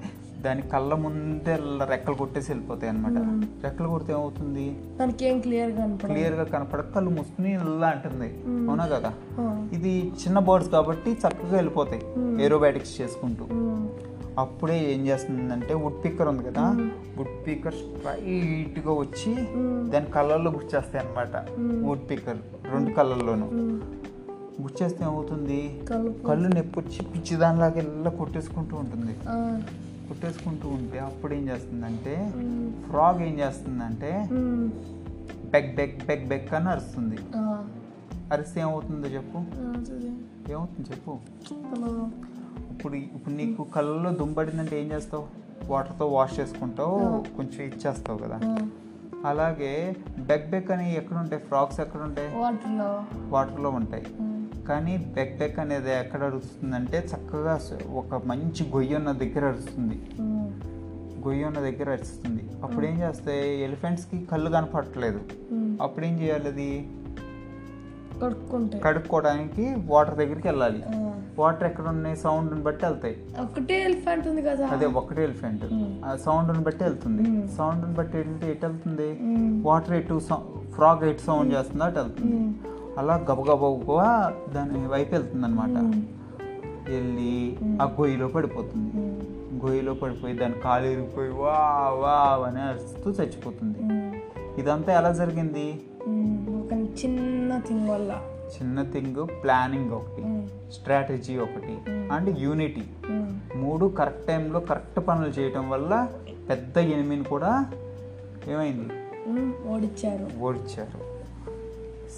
దాని 0.45 0.63
కళ్ళ 0.63 0.95
ముందే 0.95 1.53
రెక్కలు 1.91 2.15
కొట్టేసి 2.15 2.49
వెళ్ళిపోతాయి 2.53 2.91
అనమాట 2.91 3.19
రెక్కలు 3.65 3.89
కొడితే 3.89 4.13
ఏమవుతుంది? 4.13 4.65
దానికి 4.99 5.25
ఏం 5.25 5.41
క్లియర్ 5.41 5.73
కనపడదు. 5.73 6.13
క్లియర్గా 6.13 6.45
కనపడక 6.45 6.91
కళ్ళు 6.95 7.11
మూసుకుని 7.11 7.53
ఇలా 7.55 7.89
అంటుంది. 7.89 8.29
అవునా 8.69 8.87
కదా. 8.87 9.11
ఇది 9.73 10.13
చిన్న 10.23 10.39
బర్డ్స్ 10.39 10.71
కాబట్టి 10.71 11.13
చక్కగా 11.13 11.55
వెళ్ళిపోతాయి 11.57 12.03
ఏరోబాటిక్స్ 12.45 13.01
చేసుకుంటూ. 13.01 13.47
అప్పుడే 14.39 14.95
ఏం 14.95 15.07
చేస్తుందంటే 15.07 15.75
వుడ్ 15.75 16.05
పిక్కర్ 16.05 16.29
ఉంది 16.29 16.45
కదా 16.45 16.63
వుడ్ 17.17 17.47
పిక్కర్ 17.47 17.75
స్ట్రైట్గా 17.75 18.93
వచ్చి. 18.93 19.35
దాని 19.91 20.07
కళ్ళల్లో 20.07 20.51
గుచ్చేస్తాయి 20.51 21.07
అనమాట 21.07 21.37
వుడ్ 21.85 22.11
పిక్కర్ 22.11 22.39
రెండు 22.73 22.93
కళ్ళల్లోనూ 22.93 23.47
మ్మ్. 23.47 23.81
గుచ్చేస్తే 24.63 25.05
ఏమవుతుంది 25.05 25.81
కళ్ళు 26.29 26.49
నొప్పి 26.49 26.81
వచ్చి 26.81 27.03
పిచ్చి 27.03 27.37
దానిలాగా 27.37 27.81
ఇలా 27.81 28.11
కొట్టేసుకుంటూ 28.11 28.77
ఉంటుంది. 28.77 29.15
కొట్టేసుకుంటూ 30.09 30.69
ఉంటే 30.69 30.99
అప్పుడు 30.99 31.35
ఏం 31.35 31.49
చేస్తుందంటే. 31.49 32.33
ఫ్రాగ్ 32.89 33.23
ఏం 33.23 33.39
చేస్తుందంటే. 33.39 34.29
బెక్ 35.51 35.77
బెక్ 35.77 36.07
బెక్ 36.07 36.29
బెక్ 36.29 36.55
అని 36.55 36.69
అరుస్తుంది. 36.69 37.17
అరిస్తే 38.33 38.61
ఏమవుతుందో 38.61 39.09
చెప్పు. 39.09 39.39
ఏమవుతుంది 40.53 40.91
చెప్పు. 40.91 41.19
ఇప్పుడు 42.83 42.97
ఇప్పుడు 42.97 43.35
నీకు 43.35 43.63
కళ్ళలో 43.75 44.11
దుంపడిందంటే 44.11 44.77
ఏం 44.83 44.87
చేస్తావు? 44.93 45.27
వాటర్తో 45.67 46.07
వాష్ 46.07 46.33
చేసుకుంటావు 46.41 46.97
కొంచెం 47.37 47.67
ఇచ్చేస్తావు 47.67 48.19
కదా. 48.19 48.39
అలాగే 49.27 49.97
బెక్ 50.19 50.51
బెక్ 50.51 50.71
అని 50.71 50.87
ఎక్కడ 50.97 51.17
ఉంటాయి 51.17 51.43
ఫ్రాక్స్ 51.43 51.81
ఎక్కడ 51.81 52.01
ఉంటాయి 52.01 52.31
వాటర్లో 53.29 53.71
ఉంటాయి. 53.71 54.07
కానీ 54.69 54.97
బెక్ 54.97 55.39
బెక్ 55.39 55.59
అనేది 55.59 55.93
ఎక్కడ 55.93 56.23
అరుస్తుందంటే 56.23 57.09
చక్కగా 57.13 57.55
ఒక 57.93 58.21
మంచి 58.27 58.67
గొయ్యి 58.75 58.97
ఉన్న 58.97 59.13
దగ్గర 59.13 59.45
అరుస్తుంది. 59.45 60.01
గొయ్యి 61.29 61.45
ఉన్న 61.45 61.61
దగ్గర 61.61 61.91
అరుస్తుంది. 61.91 62.43
అప్పుడు 62.63 62.87
ఏం 62.87 62.99
చేస్తాయి? 62.99 63.63
ఎలిఫెంట్స్కి 63.63 64.25
కళ్ళు 64.25 64.51
కనపడట్లేదు. 64.51 65.21
అప్పుడు 65.83 66.05
ఏం 66.07 66.21
చేయాలి 66.21 66.49
అది 66.49 66.91
కడుక్కుంటే 68.23 68.79
కడుక్కోవడానికి 68.79 69.65
వాటర్ 69.87 70.17
దగ్గరికి 70.17 70.49
వెళ్ళాలి. 70.49 70.83
వాటర్ 71.39 71.67
ఎక్కడ 71.69 71.87
ఉన్నాయి 71.89 72.17
సౌండ్ని 72.17 72.63
బట్టి 72.63 72.87
వెళ్తాయి. 72.87 73.17
ఒకటే 73.43 73.77
ఎలిఫెంట్ 73.85 74.29
ఉంది 74.29 74.43
కదా. 74.43 74.67
అదే 74.67 74.87
ఒకటే 74.87 75.25
ఎలిఫెంట్. 75.25 75.65
ఆ 76.05 76.17
సౌండ్ని 76.25 76.65
బట్టి 76.65 76.85
వెళ్తుంది. 76.85 77.25
సౌండ్ని 77.57 77.95
బట్టి 77.95 78.17
వెళ్తే 78.19 78.51
ఎటు 78.51 78.67
వెళ్తుంది. 78.67 79.09
వాటర్ 79.69 79.95
ఎటు 79.95 80.21
ఫ్రాగ్ 80.75 81.05
ఎటు 81.05 81.21
సౌండ్ 81.21 81.55
చేస్తుందో 81.55 81.85
అటు 81.85 81.99
వెళ్తుంది. 81.99 82.41
అలా 82.99 83.15
గబగబగా 83.31 84.11
దాని 84.55 84.87
వైపు 84.87 85.13
వెళ్తుంది 85.15 85.47
అనమాట. 85.47 85.77
వెళ్ళి 86.91 87.57
ఆ 87.83 87.85
గొయ్యిలో 88.01 88.29
పడిపోతుంది. 88.29 88.93
గొయ్యిలో 89.65 89.95
పడిపోయి 89.95 90.35
దాని 90.35 90.55
కాలు 90.65 90.87
ఇరిగిపోయి 90.87 91.31
వా 91.31 91.59
వా 92.01 92.17
అని 92.49 92.61
అరుస్తూ 92.61 93.11
చచ్చిపోతుంది. 93.11 93.79
ఇదంతా 94.61 94.91
ఎలా 94.99 95.13
జరిగింది? 95.13 95.67
చిన్న 96.93 97.59
థింగ్ 97.59 97.89
వల్ల. 97.89 98.21
చిన్న 98.57 98.83
థింగ్ 98.83 99.27
ప్లానింగ్ 99.43 99.91
ఒకటి. 99.91 100.47
స్ట్రాటజీ 100.73 101.37
ఒకటి 101.39 101.91
అండ్ 101.91 102.39
యూనిటీ. 102.39 102.83
మూడు 103.57 103.87
కరెక్ట్ 103.87 104.27
టైంలో 104.27 104.61
కరెక్ట్ 104.61 105.09
పనులు 105.09 105.29
చేయటం 105.29 105.71
వల్ల 105.71 106.09
పెద్ద 106.49 106.79
ఎనిమిని 106.79 107.25
కూడా 107.25 107.67
ఏమైంది. 108.49 108.93
ఓడిచ్చారు. 109.69 110.41
ఓడిచ్చారు. 110.41 111.13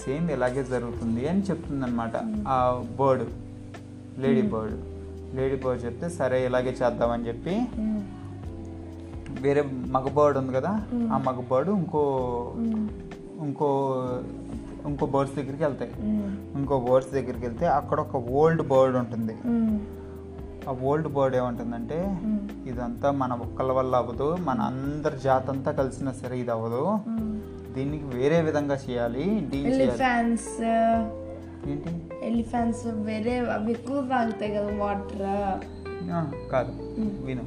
సేమ్ 0.04 0.30
ఇలాగే 0.30 0.64
జరుగుతుంది 0.64 1.28
అని 1.28 1.42
చెప్తుందన్నమాట. 1.42 2.12
ఆ 2.48 2.84
bird 3.00 3.24
lady 4.20 4.42
bird. 4.42 4.74
Lady 5.36 5.56
bird 5.56 5.84
చెప్తే 5.84 6.08
సరే 6.08 6.46
ఇలాగే 6.46 6.70
చేద్దామని 6.70 7.28
చెప్పి. 7.28 7.68
వేరే 9.42 9.64
మగ 9.70 10.08
బర్డ్ 10.08 10.38
ఉంది 10.38 10.52
కదా 10.52 10.86
ఆ 10.94 11.18
మగ 11.18 11.44
బర్డ్ 11.50 11.70
ఇంకో. 11.70 12.52
ఇంకో 13.40 13.94
ఇంకో 14.86 15.06
బర్డ్స్ 15.06 15.36
దగ్గరికి 15.36 15.64
వెళ్తాయి. 15.64 15.92
ఇంకో 16.54 16.80
బర్డ్స్ 16.80 17.12
దగ్గరికి 17.12 17.46
వెళ్తే 17.46 17.66
అక్కడ 17.66 18.00
ఒక 18.00 18.16
ఓల్డ్ 18.16 18.68
బర్డ్ 18.68 18.96
ఉంటుంది. 18.96 19.36
ఆ 20.68 20.72
ఓల్డ్ 20.82 21.08
బర్డ్ 21.08 21.36
ఏమంటుందంటే. 21.36 22.18
ఇదంతా 22.66 23.10
మన 23.10 23.32
ఒక్కల 23.32 23.72
వల్ల 23.72 23.96
అవ్వదు 23.96 24.36
మన 24.40 24.60
అందరి 24.60 25.18
జాతి 25.24 25.50
అంతా 25.50 25.72
కలిసినా 25.72 26.12
సరే 26.12 26.38
ఇది 26.38 26.50
అవ్వదు. 26.50 26.98
దీనికి 27.74 28.04
వేరే 28.04 28.40
విధంగా 28.40 28.78
చేయాలి 28.90 29.50
ఎలిఫెంట్స్ 29.54 30.62
ఏంటి? 31.68 32.02
ఎలిఫెంట్స్ 32.22 32.86
వేరే 32.86 33.38
అవి 33.38 33.70
ఎక్కువ 33.72 34.08
తాగుతాయి 34.10 34.54
కదా 34.54 34.70
వాటర్. 34.76 35.20
కాదు. 36.52 36.72
విను. 37.24 37.42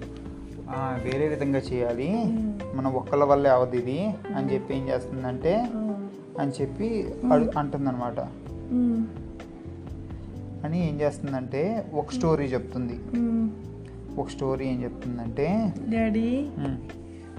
వేరే 1.04 1.28
విధంగా 1.28 1.60
చేయాలి. 1.60 2.10
మన 2.76 2.88
ఒక్కల 2.88 3.24
వల్లే 3.24 3.50
అవ్వదు 3.50 3.76
ఇది 3.76 4.14
అని 4.36 4.54
చెప్పి 4.54 4.76
ఏం 4.76 4.88
చేస్తుందంటే 4.90 5.70
అని 6.40 6.52
చెప్పి 6.52 7.14
అంటుందన్నమాట. 7.58 8.20
అని 10.66 10.90
ఏం 10.90 11.02
చేస్తుందంటే 11.02 11.92
ఒక 11.94 12.12
స్టోరీ 12.12 12.46
చెప్తుంది. 12.46 13.00
ఒక 14.18 14.30
స్టోరీ 14.30 14.66
ఏం 14.66 14.84
చెప్తుందంటే 14.84 15.74
డాడీ 15.90 16.50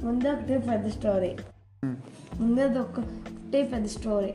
ముందే 0.03 0.31
ఒకటే 0.31 0.59
పెద్ద 0.59 0.89
స్టోరీ. 0.89 1.37
ముందే 2.41 2.63
అది 2.63 2.79
ఒక- 2.79 3.01
ఒకటే 3.01 3.63
పెద్ద 3.63 3.87
స్టోరీ. 3.87 4.35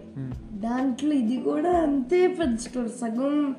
దాంట్లో 0.54 1.12
ఇది 1.12 1.38
కూడా 1.38 1.72
అంతే 1.72 2.28
పెద్ద 2.28 2.58
స్టోరీ 2.58 2.90
సగం 2.90 3.56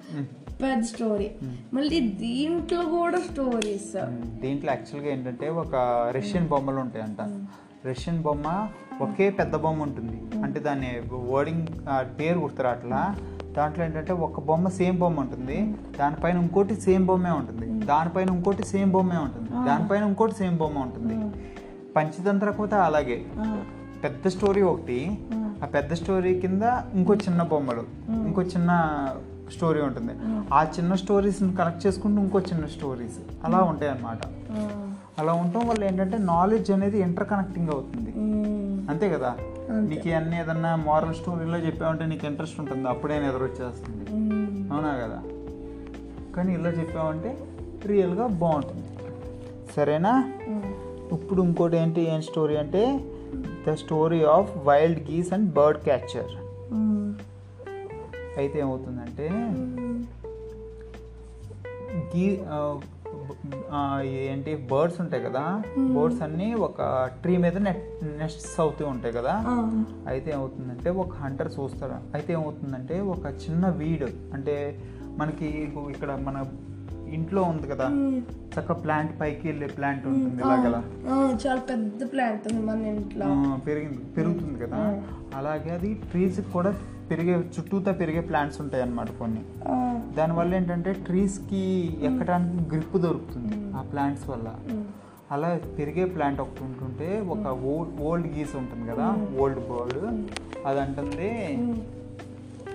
పెద్ద 0.63 0.83
స్టోరీ. 0.83 1.31
మళ్ళీ 1.75 2.01
దీంట్లో 2.01 2.85
కూడా 2.85 3.21
స్టోరీస్. 3.21 3.97
దీంట్లో 4.41 4.73
యాక్చువల్గా 4.73 5.13
ఏంటంటే 5.13 5.49
ఒక 5.49 5.75
రష్యన్ 6.17 6.49
బొమ్మలు 6.49 6.77
ఉంటాయంట. 6.77 7.47
రష్యన్ 7.87 8.23
బొమ్మ 8.23 8.69
ఒకే 9.01 9.31
పెద్ద 9.31 9.57
బొమ్మ 9.57 9.83
ఉంటుంది. 9.83 10.43
అంటే 10.45 10.61
దాని 10.61 11.03
వర్డింగ్ 11.33 11.67
పేరు 12.21 12.39
గుర్తురా 12.39 12.71
అట్లా 12.71 13.17
దాంట్లో 13.57 13.85
ఏంటంటే 13.85 14.13
ఒక 14.13 14.41
బొమ్మ 14.41 14.69
సేమ్ 14.69 14.99
బొమ్మ 14.99 15.21
ఉంటుంది. 15.21 15.75
దానిపైన 15.99 16.39
ఇంకోటి 16.39 16.75
సేమ్ 16.81 17.07
బొమ్మే 17.07 17.31
ఉంటుంది. 17.31 17.87
దానిపైన 17.87 18.29
ఇంకోటి 18.29 18.63
సేమ్ 18.65 18.93
బొమ్మే 18.93 19.17
ఉంటుంది. 19.17 19.51
దానిపైన 19.67 20.05
ఇంకోటి 20.05 20.35
సేమ్ 20.35 20.59
బొమ్మ 20.59 20.79
ఉంటుంది. 20.79 21.35
పంచతంత్ర 21.97 22.51
కోత 22.51 22.75
అలాగే. 22.75 23.27
పెద్ద 24.05 24.29
స్టోరీ 24.29 24.63
ఒకటి 24.63 25.19
ఆ. 25.35 25.67
పెద్ద 25.75 25.93
స్టోరీ 25.93 26.41
కింద 26.41 26.63
ఇంకో 26.95 27.15
చిన్న 27.15 27.43
బొమ్మలు 27.43 27.85
ఇంకో 28.11 28.43
చిన్న 28.43 28.71
స్టోరీ 29.53 29.83
ఉంటుంది. 29.83 30.13
ఆ. 30.55 30.65
చిన్న 30.79 30.95
స్టోరీస్ 30.95 31.41
కనెక్ట్ 31.41 31.87
చేసుకుంటూ 31.87 32.23
ఇంకో 32.23 32.41
చిన్న 32.41 32.67
స్టోరీస్ 32.67 33.19
అలా 33.45 33.59
ఉంటాయి 33.59 33.91
అన్నమాట 33.91 34.19
అలా 35.19 35.33
ఉండటం 35.33 35.69
వల్ల 35.69 35.85
ఏంటంటే 35.85 36.19
నాలెడ్జ్ 36.19 36.71
అనేది 36.71 36.99
ఇంటర్ 37.01 37.29
కనెక్టింగ్ 37.29 37.71
అవుతుంది 37.71 38.11
అంతే 38.91 39.09
కదా? 39.11 39.37
నీకు 39.81 40.09
అన్ని 40.09 40.41
ఏదన్నా 40.41 40.77
మారల్ 40.77 41.15
స్టోరీలో 41.15 41.59
చెప్పావంటే 41.59 42.07
నీకు 42.07 42.27
ఇంట్రెస్ట్ 42.27 42.61
ఉంటుంది. 42.61 42.89
అప్పుడే 42.89 43.19
నిద్ర 43.19 43.45
వచ్చేస్తుంది. 43.45 44.05
అవునా 44.73 44.93
కదా? 45.05 45.21
కానీ 46.37 46.55
ఇలా 46.55 46.71
చెప్పావంటే 46.71 47.31
రియల్గా 47.87 48.27
బాగుంటుంది. 48.27 48.89
సరేనా? 49.77 50.33
ఇప్పుడు 51.13 51.43
ఇంకోటి 51.43 51.77
ఏంటి? 51.77 52.01
ఏం 52.01 52.23
స్టోరీ 52.23 52.57
అంటే 52.57 52.83
the 53.69 53.75
story 53.75 54.25
of 54.25 54.59
wild 54.59 55.11
geese 55.11 55.33
and 55.33 55.51
bird 55.53 55.79
catcher 55.79 56.33
అయితే 58.39 58.59
ఏమవుతుందంటే 58.59 59.27
గీ 62.17 62.25
ఏంటి 64.25 64.57
బర్డ్స్ 64.71 65.01
ఉంటాయి 65.01 65.23
కదా 65.23 65.43
బర్డ్స్ 65.97 66.23
అన్నీ 66.23 66.55
ఒక 66.55 66.81
ట్రీ 67.23 67.37
మీద 67.37 67.59
నెస్ట్స్ 67.59 68.61
అవుతూ 68.61 68.87
ఉంటాయి 68.87 69.15
కదా. 69.15 69.35
అయితే 70.07 70.31
ఏమవుతుందంటే 70.31 70.91
ఒక 70.91 71.13
హంటర్ 71.15 71.53
చూస్తారు. 71.61 71.93
అయితే 72.15 72.33
ఏమవుతుందంటే 72.33 73.01
ఒక 73.01 73.27
చిన్న 73.45 73.69
వీడ్ 73.81 74.05
అంటే 74.35 74.57
మనకి 75.19 75.49
ఇక్కడ 75.91 76.13
మన 76.29 76.37
ఇంట్లో 77.15 77.43
ఉంది 77.43 77.67
కదా 77.69 77.87
చక్క 78.55 78.73
ప్లాంట్ 78.73 79.21
పైకి 79.21 79.49
వెళ్ళే 79.49 79.67
ప్లాంట్ 79.67 80.07
ఉంటుంది 80.07 80.43
ఇలాగలా 80.43 80.81
చాలా 81.47 81.61
పెద్ద 81.61 82.13
ప్లాంట్ 82.13 82.47
ఉంది 82.53 82.67
మన 82.67 82.87
ఇంట్లో. 82.87 83.27
పెరిగింది 83.67 83.99
పెరుగుతుంది 84.17 84.59
కదా. 84.65 84.81
అలాగే 85.37 85.71
అది 85.71 85.95
ట్రీస్ 86.11 86.41
కూడా 86.53 86.71
పెరిగే 87.11 87.35
చుట్టూతా 87.55 87.93
పెరిగే 88.01 88.23
ప్లాంట్స్ 88.31 88.59
ఉంటాయి 88.65 88.83
అన్నమాట 88.85 89.11
కొన్ని 89.21 89.43
దానివల్ల 90.19 90.51
ఏంటంటే 90.59 90.93
ట్రీస్కి 91.07 91.63
ఎక్కడానికి 92.09 92.63
గ్రిప్ 92.73 92.97
దొరుకుతుంది 93.07 93.57
ఆ 93.79 93.83
ప్లాంట్స్ 93.93 94.27
వల్ల. 94.31 94.49
అలా 95.35 95.51
పెరిగే 95.79 96.05
ప్లాంట్ 96.15 96.41
ఒకటి 96.45 96.63
ఉంటుంటే 96.69 97.09
ఒక 97.35 97.47
ఓల్డ్ 97.73 97.93
ఓల్డ్ 98.09 98.29
గీస్ 98.37 98.55
ఉంటుంది 98.63 98.85
కదా 98.93 99.07
ఓల్డ్ 99.43 99.61
బర్డ్ 99.71 100.01
అది 100.69 100.81
అంటుంది 100.85 101.31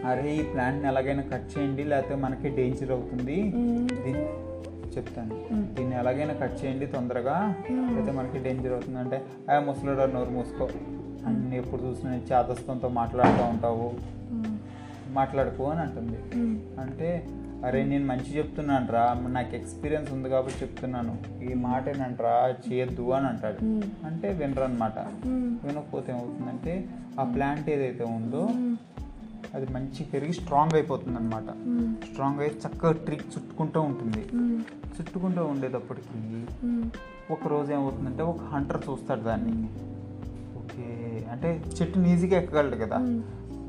అరే 0.09 0.25
ఈ 0.39 0.43
ప్లాంట్ని 0.51 0.87
ఎలాగైనా 0.91 1.23
కట్ 1.31 1.47
చేయండి 1.53 1.83
లేకపోతే 1.91 2.15
మనకి 2.25 2.49
డేంజర్ 2.57 2.91
అవుతుంది. 2.97 3.37
దీన్ని 4.03 4.25
చెప్తాను. 4.93 5.35
దీన్ని 5.75 5.95
ఎలాగైనా 6.01 6.35
కట్ 6.41 6.55
చేయండి 6.61 6.85
తొందరగా 6.93 7.35
లేకపోతే 7.69 8.11
మనకి 8.19 8.39
డేంజర్ 8.45 8.73
అవుతుంది. 8.77 8.99
అంటే 9.03 9.17
ఆ 9.51 9.59
ముసలిడో 9.67 10.05
నోరు 10.15 10.31
మూసుకో. 10.37 10.67
అన్ని 11.25 11.57
ఎప్పుడు 11.57 11.81
చూసిన 11.81 12.09
చేతస్థంతో 12.09 12.89
మాట్లాడుతూ 12.89 13.43
ఉంటావు. 13.43 13.93
మాట్లాడుకో 15.13 15.63
అని 15.63 15.79
అంటుంది. 15.79 16.17
అంటే 16.81 17.27
అరే 17.65 17.83
నేను 17.83 18.05
మంచి 18.05 18.37
చెప్తున్నాను 18.37 18.91
రా 18.91 19.15
నాకు 19.27 19.55
ఎక్స్పీరియన్స్ 19.55 20.11
ఉంది 20.11 20.29
కాబట్టి 20.29 20.65
చెప్తున్నాను. 20.65 21.43
ఈ 21.51 21.53
మాట 21.53 21.87
ఏంటంటరా 21.87 22.55
చేయొద్దు 22.71 23.09
అని 23.09 23.27
అంటాడు. 23.27 23.81
అంటే 24.05 24.33
వినరు 24.33 24.63
అనమాట 24.63 24.99
వినకపోతే 25.67 26.11
ఏమవుతుందంటే 26.11 26.89
ఆ 27.19 27.23
ప్లాంట్ 27.23 27.69
ఏదైతే 27.69 28.03
ఉందో 28.03 28.49
అది 29.53 29.73
మంచి 29.73 30.03
పెరిగి 30.03 30.33
స్ట్రాంగ్ 30.33 30.75
అయిపోతుంది 30.75 31.17
అనమాట 31.17 31.49
స్ట్రాంగ్ 32.11 32.39
అయి 32.39 32.49
చక్కగా 32.49 32.91
ట్రీ 32.91 33.15
చుట్టుకుంటూ 33.15 33.81
ఉంటుంది. 33.81 34.25
చుట్టుకుంటూ 34.99 35.45
ఉండేటప్పటికి 35.45 36.45
ఒక 37.31 37.47
రోజు 37.47 37.73
ఏమవుతుందంటే 37.73 38.23
ఒక 38.23 38.39
హంటర్ 38.39 38.81
చూస్తాడు 38.89 39.19
దాన్ని. 39.19 39.69
అంటే 41.39 41.63
చెట్టుని 41.81 42.13
ఈజీగా 42.13 42.41
ఎక్కగలడు 42.41 42.75
కదా. 42.75 42.97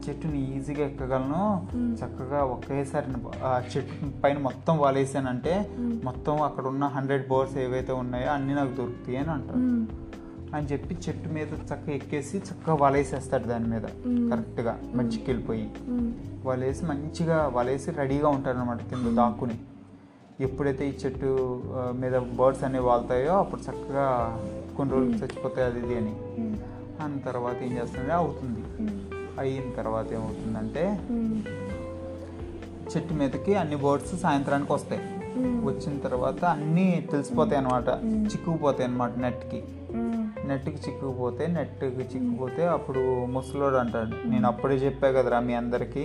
చెట్టుని 0.08 0.56
ఈజీగా 0.56 0.86
ఎక్కగలను. 0.86 1.66
చక్కగా 1.94 2.38
ఒకేసారి 2.44 3.06
ఆ 3.44 3.62
చెట్టు 3.76 4.20
పైన 4.20 4.38
మొత్తం 4.38 4.78
వాలేసానంటే 4.78 5.70
మొత్తం 6.04 6.42
అక్కడ 6.42 6.66
ఉన్న 6.66 6.84
హండ్రెడ్ 6.84 7.28
బర్డ్స్ 7.28 7.56
ఏవైతే 7.56 7.92
ఉన్నాయో 7.92 8.30
అన్నీ 8.30 8.54
నాకు 8.54 8.74
దొరుకుతాయి 8.74 9.16
అని 9.16 9.30
అంటారు. 9.30 9.58
అని 10.56 10.66
చెప్పి 10.66 10.96
చెట్టు 11.08 11.28
మీద 11.28 11.46
చక్కగా 11.46 11.92
ఎక్కేసి 11.92 12.38
చక్కగా 12.38 12.74
వలేసేస్తాడు 12.74 13.44
దాని 13.44 13.66
మీద. 13.66 13.82
కరెక్ట్గా 14.30 14.80
మంచికి 14.94 15.24
వెళ్ళిపోయి 15.26 15.70
వలేసి 16.44 16.84
మంచిగా 16.84 17.52
వలేసి 17.54 17.90
రెడీగా 17.90 18.28
ఉంటాడు 18.28 18.58
అనమాట 18.58 18.82
కింద 18.82 19.16
దాక్కుని. 19.16 19.58
ఎప్పుడైతే 20.40 20.88
ఈ 20.88 20.92
చెట్టు 21.06 21.62
మీద 21.74 22.18
బర్డ్స్ 22.18 22.64
అనేవి 22.64 22.84
వాళ్తాయో 22.84 23.38
అప్పుడు 23.38 23.60
చక్కగా 23.60 24.38
కొన్ని 24.76 24.94
రోజులు 24.94 25.14
చచ్చిపోతాయి 25.14 25.66
అది 25.66 25.78
ఇది 25.78 25.96
అని. 25.96 26.16
అన్న 27.04 27.18
తర్వాత 27.18 27.56
ఏం 27.62 27.72
చేస్తుందంటే 27.78 28.12
అవుతుంది. 28.12 28.62
అయిన 29.40 29.68
తర్వాత 29.76 30.12
ఏమవుతుందంటే 30.12 30.84
చెట్టు 32.92 33.14
మీదకి 33.14 33.54
అన్ని 33.54 33.76
బర్డ్స్ 33.76 34.14
సాయంత్రానికి 34.22 34.72
వస్తాయి. 34.72 35.02
వచ్చిన 35.64 35.98
తర్వాత 35.98 36.44
అన్నీ 36.44 36.86
తెలిసిపోతాయి 37.12 37.58
అనమాట 37.60 37.88
చిక్కుకుపోతాయి 38.32 38.88
అనమాట 38.88 39.12
నెట్కి. 39.18 39.60
నెట్కి 40.48 40.78
చిక్కుకుపోతే 40.84 41.46
నెట్కి 41.46 41.86
చిక్కుపోతే 41.86 42.62
అప్పుడు 42.66 43.00
ముసలోడు 43.24 43.76
అంటాడు 43.76 44.28
నేను 44.28 44.46
అప్పుడే 44.46 44.74
చెప్పా 44.74 45.08
కదరా 45.08 45.40
మీ 45.40 45.54
అందరికీ. 45.54 46.04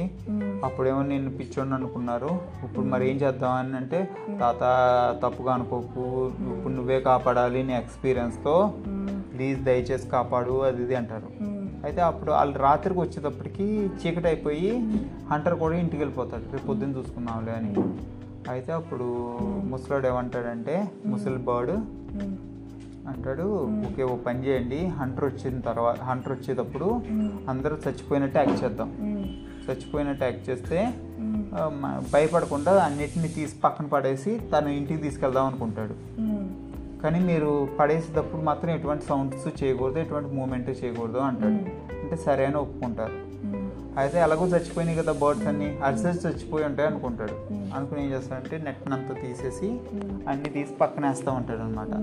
అప్పుడేమో 0.64 1.02
నేను 1.04 1.30
పిచ్చోడిని 1.38 1.76
అనుకున్నారు. 1.76 2.32
ఇప్పుడు 2.64 2.86
మరి 2.86 3.10
ఏం 3.10 3.16
చేద్దాం 3.16 3.52
అని 3.52 3.76
అంటే 3.76 4.00
తాత 4.40 4.64
తప్పుగా 5.24 5.54
అనుకోకు. 5.54 6.06
ఇప్పుడు 6.56 6.74
నువ్వే 6.74 7.00
కాపాడాలి 7.00 7.64
నీ 7.64 7.76
ఎక్స్పీరియన్స్తో 7.78 8.56
ప్లీజ్ 9.36 9.60
దయచేసి 9.68 10.08
కాపాడు 10.16 10.56
అది 10.70 10.82
ఇది 10.86 10.96
అంటారు. 11.02 11.30
అయితే 11.86 12.02
అప్పుడు 12.10 12.32
వాళ్ళు 12.38 12.58
రాత్రికి 12.66 13.00
వచ్చేటప్పటికి 13.04 13.68
చీకటి 14.02 14.28
అయిపోయి 14.32 14.72
హంటర్ 15.32 15.56
కూడా 15.64 15.76
ఇంటికి 15.84 16.02
వెళ్ళిపోతాడు. 16.04 16.46
రేపు 16.54 16.68
పొద్దున్న 16.72 16.98
చూసుకుందాంలే 17.00 17.54
అని. 17.60 17.72
అయితే 18.54 18.72
అప్పుడు 18.80 19.08
ముసలాడు 19.72 20.06
ఏమంటాడంటే 20.12 20.76
ముసలి 21.12 21.40
బర్డ్ 21.48 21.74
అంటాడు 23.12 23.46
ఓకే 23.88 24.04
ఓ 24.12 24.14
పని 24.28 24.40
చేయండి. 24.46 24.80
హంటర్ 25.00 25.26
వచ్చిన 25.30 25.60
తర్వాత 25.70 26.00
హంటర్ 26.10 26.34
వచ్చేటప్పుడు 26.36 26.88
అందరూ 27.52 27.76
చచ్చిపోయినట్టు 27.86 28.38
యాక్ట్ 28.42 28.60
చేద్దాం. 28.64 28.90
చచ్చిపోయినట్టు 29.66 30.24
యాక్ట్ 30.28 30.46
చేస్తే 30.50 30.80
భయపడకుండా 32.14 32.72
అన్నిటిని 32.86 33.30
తీసి 33.36 33.56
పక్కన 33.66 33.86
పడేసి 33.94 34.32
తను 34.52 34.70
ఇంటికి 34.80 35.00
తీసుకెళ్దాం 35.06 35.46
అనుకుంటాడు. 35.50 35.96
కానీ 37.04 37.20
మీరు 37.20 37.52
పడేసేటప్పుడు 37.80 38.42
మాత్రం 38.42 38.72
ఎటువంటి 38.72 39.06
సౌండ్స్ 39.06 39.64
చేయకూడదు 39.64 40.00
ఎటువంటి 40.00 40.30
మూమెంట్ 40.36 40.70
చేయకూడదు 40.70 41.18
అంటాడు. 41.30 41.60
అంటే 42.02 42.16
సరే 42.26 42.46
అని 42.46 42.58
ఒప్పుకుంటారు. 42.58 43.18
అయితే 44.00 44.18
ఎలాగో 44.20 44.46
చచ్చిపోయినాయి 44.48 44.98
కదా 44.98 45.12
బర్డ్స్ 45.12 45.48
అన్ని 45.48 45.68
అరిసేసి 45.88 46.22
చచ్చిపోయి 46.28 46.66
ఉంటాయి 46.66 46.88
అనుకుంటాడు. 46.90 47.36
అనుకుని 47.76 48.00
ఏం 48.06 48.10
చేస్తాడంటే 48.12 48.58
నెట్ 48.66 48.82
అంతా 48.94 49.14
తీసేసి 49.22 49.68
అన్ని 50.30 50.50
తీసి 50.56 50.74
పక్కన 50.82 51.04
వేస్తూ 51.08 51.32
ఉంటాడు 51.32 51.60
అనమాట 51.60 51.94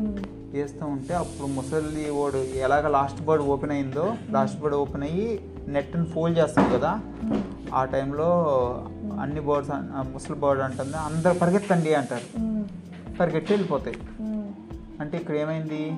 వేస్తూ 0.55 0.87
ఉంటే 0.87 1.15
అప్పుడు 1.15 1.47
ముసలి 1.47 2.11
ఓడు 2.11 2.37
ఎలాగ 2.37 2.89
లాస్ట్ 2.89 3.21
బర్డ్ 3.25 3.45
ఓపెన్ 3.45 3.75
అయిందో 3.77 4.07
లాస్ట్ 4.31 4.61
బర్డ్ 4.61 4.77
ఓపెన్ 4.77 5.03
అయ్యి 5.03 5.29
నెట్ని 5.69 6.07
ఫోల్డ్ 6.07 6.39
చేస్తాం 6.39 6.67
కదా. 6.77 6.93
ఆ 7.75 7.85
టైంలో 7.85 8.31
అన్ని 9.21 9.41
బర్డ్స్ 9.41 9.73
ముసలి 10.15 10.39
బర్డ్ 10.39 10.63
అంటుంది 10.63 10.97
అందరు 10.97 11.39
పరిగెత్తండి 11.39 11.95
అంటారు. 11.95 12.29
పరిగెట్టి 13.21 13.53
వెళ్ళిపోతాయి. 13.53 13.99
అంటే 15.03 15.19
ఇక్కడ 15.19 15.37
ఏమైంది? 15.37 15.95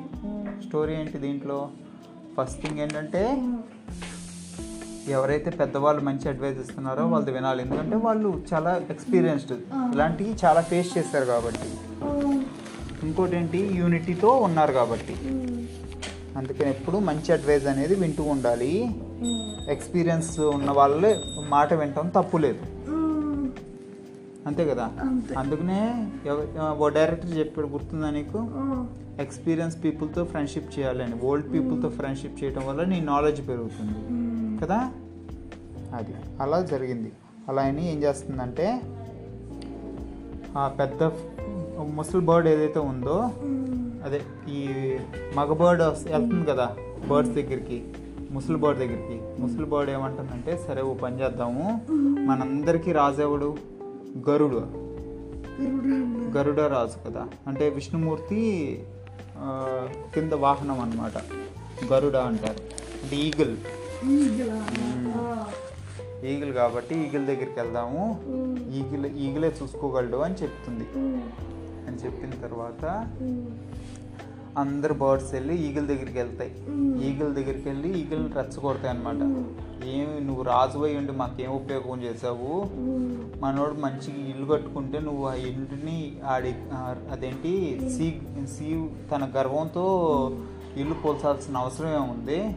స్టోరీ 0.66 0.94
ఏంటి 0.94 1.18
దీంట్లో? 1.18 1.68
ఫస్ట్ 2.36 2.62
థింగ్ 2.62 2.78
ఏంటంటే 2.78 3.22
ఎవరైతే 5.08 5.50
పెద్దవాళ్ళు 5.50 6.02
మంచి 6.02 6.28
అడ్వైస్ 6.28 6.58
ఇస్తున్నారో 6.58 7.06
వాళ్ళది 7.06 7.32
వినాలి. 7.32 7.62
ఎందుకంటే 7.62 7.96
వాళ్ళు 7.96 8.42
చాలా 8.54 8.80
ఎక్స్పీరియన్స్డ్ 8.90 9.52
ఇలాంటివి 9.94 10.36
చాలా 10.44 10.60
ఫేస్ 10.60 10.98
చేస్తారు 10.98 11.24
కాబట్టి. 11.24 11.70
ఇంకోటి 13.06 13.36
ఏంటి 13.36 13.58
యూనిటీతో 13.58 14.28
ఉన్నారు 14.28 14.72
కాబట్టి. 14.72 15.16
అందుకని 16.38 16.70
ఎప్పుడు 16.70 16.96
మంచి 16.96 17.32
అడ్వైస్ 17.32 17.66
అనేది 17.66 17.94
వింటూ 17.94 18.22
ఉండాలి. 18.22 18.72
ఎక్స్పీరియన్స్ 19.68 20.40
ఉన్న 20.40 20.70
వాళ్ళే 20.70 21.24
మాట 21.48 21.74
వినటం 21.74 22.08
తప్పు 22.08 22.36
లేదు. 22.36 22.73
అంతే 24.46 24.64
కదా? 24.64 24.90
అందుకనే 25.38 25.78
ఓ 26.78 26.88
డైరెక్టర్ 26.88 27.38
చెప్పాడు 27.38 27.66
గుర్తుందా 27.66 28.10
నీకు? 28.10 28.40
ఎక్స్పీరియన్స్ 29.20 29.84
పీపుల్తో 29.84 30.24
ఫ్రెండ్షిప్ 30.24 30.78
చేయాలని 30.78 31.20
ఓల్డ్ 31.20 31.52
పీపుల్తో 31.52 31.88
ఫ్రెండ్షిప్ 31.88 32.44
చేయడం 32.44 32.66
వల్ల 32.66 32.84
నీ 32.84 33.00
నాలెడ్జ్ 33.00 33.48
పెరుగుతుంది. 33.48 33.94
కదా? 34.60 34.90
అది 35.94 36.14
అలా 36.40 36.60
జరిగింది. 36.60 37.12
అలా 37.48 37.62
అని 37.62 37.92
ఏం 37.92 38.02
చేస్తుందంటే 38.02 38.80
ఆ 40.58 40.68
పెద్ద 40.68 41.02
ముసలి 41.90 42.20
బర్డ్ 42.20 42.48
ఏదైతే 42.48 42.78
ఉందో 42.78 43.30
అదే 44.04 44.20
ఈ 44.48 44.60
మగ 45.36 45.52
బర్డ్ 45.52 45.82
వెళ్తుంది 45.82 46.50
కదా 46.50 46.76
బర్డ్స్ 47.08 47.34
దగ్గరికి 47.34 47.84
ముసలి 48.30 48.56
బర్డ్ 48.56 48.78
దగ్గరికి. 48.78 49.42
ముసలి 49.42 49.64
బర్డ్ 49.64 49.90
ఏమంటుందంటే 49.90 50.60
సరే 50.68 50.82
ఓ 50.82 50.94
పని 50.94 51.20
చేద్దాము 51.20 51.80
మనందరికీ 52.26 52.92
రాజెవడు 52.92 53.73
గరుడు. 54.18 54.68
గరుడ. 56.36 56.60
రాజు 56.60 57.08
కదా. 57.08 57.28
అంటే 57.46 57.68
విష్ణుమూర్తి 57.68 58.82
కింద 60.14 60.32
వాహనం 60.32 60.80
అన్నమాట. 60.80 61.12
గరుడ 61.92 62.16
అంటారు. 62.16 62.60
అంటే 63.02 63.16
ఈగిల్. 63.16 63.56
ఈగిల్? 66.26 66.52
కాబట్టి 66.54 66.94
ఈగిల్ 66.94 67.26
దగ్గరికి 67.26 67.60
వెళ్దాము. 67.60 68.22
ఈగిల్ 68.72 69.06
ఈగిలే 69.06 69.54
చూసుకోగలడు 69.62 70.16
అని 70.16 70.34
చెప్తుంది. 70.34 70.84
అని 71.86 71.96
చెప్పిన 71.96 72.30
తర్వాత 72.30 73.10
అందరు 74.58 74.94
బర్డ్స్ 74.94 75.34
వెళ్ళి 75.34 75.54
ఈగిల్ 75.54 75.86
దగ్గరికి 75.86 76.18
వెళ్తాయి. 76.18 76.50
ఈగిల్ 77.08 77.34
దగ్గరికి 77.34 77.68
వెళ్ళి 77.68 78.00
ఈగిల్ని 78.00 78.32
రెచ్చగొడతాయి 78.32 78.88
అనమాట 78.88 79.46
ఏమి 79.86 80.20
నువ్వు 80.20 80.42
రాజు 80.42 80.78
అయి 80.78 80.96
ఉండి 80.96 81.12
మాకేం 81.12 81.50
ఉపయోగం 81.50 82.02
చేసావు 82.02 82.70
మనోడు 83.44 83.80
మంచిగా 83.80 84.30
ఇల్లు 84.30 84.52
కట్టుకుంటే 84.52 84.98
నువ్వు 85.00 85.26
ఆ 85.26 85.34
ఇంటిని 85.34 86.16
ఆడి 86.26 86.54
అదేంటి 87.12 87.80
సీ 87.90 88.20
సీ 88.46 88.88
తన 89.12 89.30
గర్వంతో 89.36 89.84
ఇల్లు 90.76 90.94
పోల్చాల్సిన 90.94 91.56
అవసరం 91.56 91.88
ఏముంది? 91.88 92.56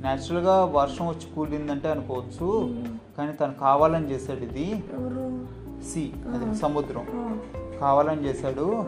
న్యాచురల్గా 0.00 0.64
వర్షం 0.64 1.08
వచ్చి 1.08 1.34
కూలిందంటే 1.34 1.88
అనుకోవచ్చు. 1.88 2.76
కానీ 3.18 3.32
తను 3.32 3.54
కావాలని 3.60 4.10
చేశాడు 4.10 4.40
ఇది. 4.40 4.84
సి 5.92 6.12
అదే 6.34 6.54
సముద్రం. 6.54 7.34
కావాలని 7.80 8.24
చేశాడు. 8.28 8.84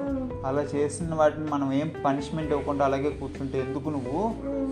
అలా 0.47 0.63
చేసిన 0.75 1.15
వాటిని 1.15 1.51
మనం 1.51 1.73
ఏం 1.73 1.93
పనిష్మెంట్ 2.05 2.53
ఇవ్వకుండా 2.53 2.85
అలాగే 2.85 3.11
కూర్చుంటే 3.11 3.61
ఎందుకు 3.61 3.89
నువ్వు? 3.91 4.23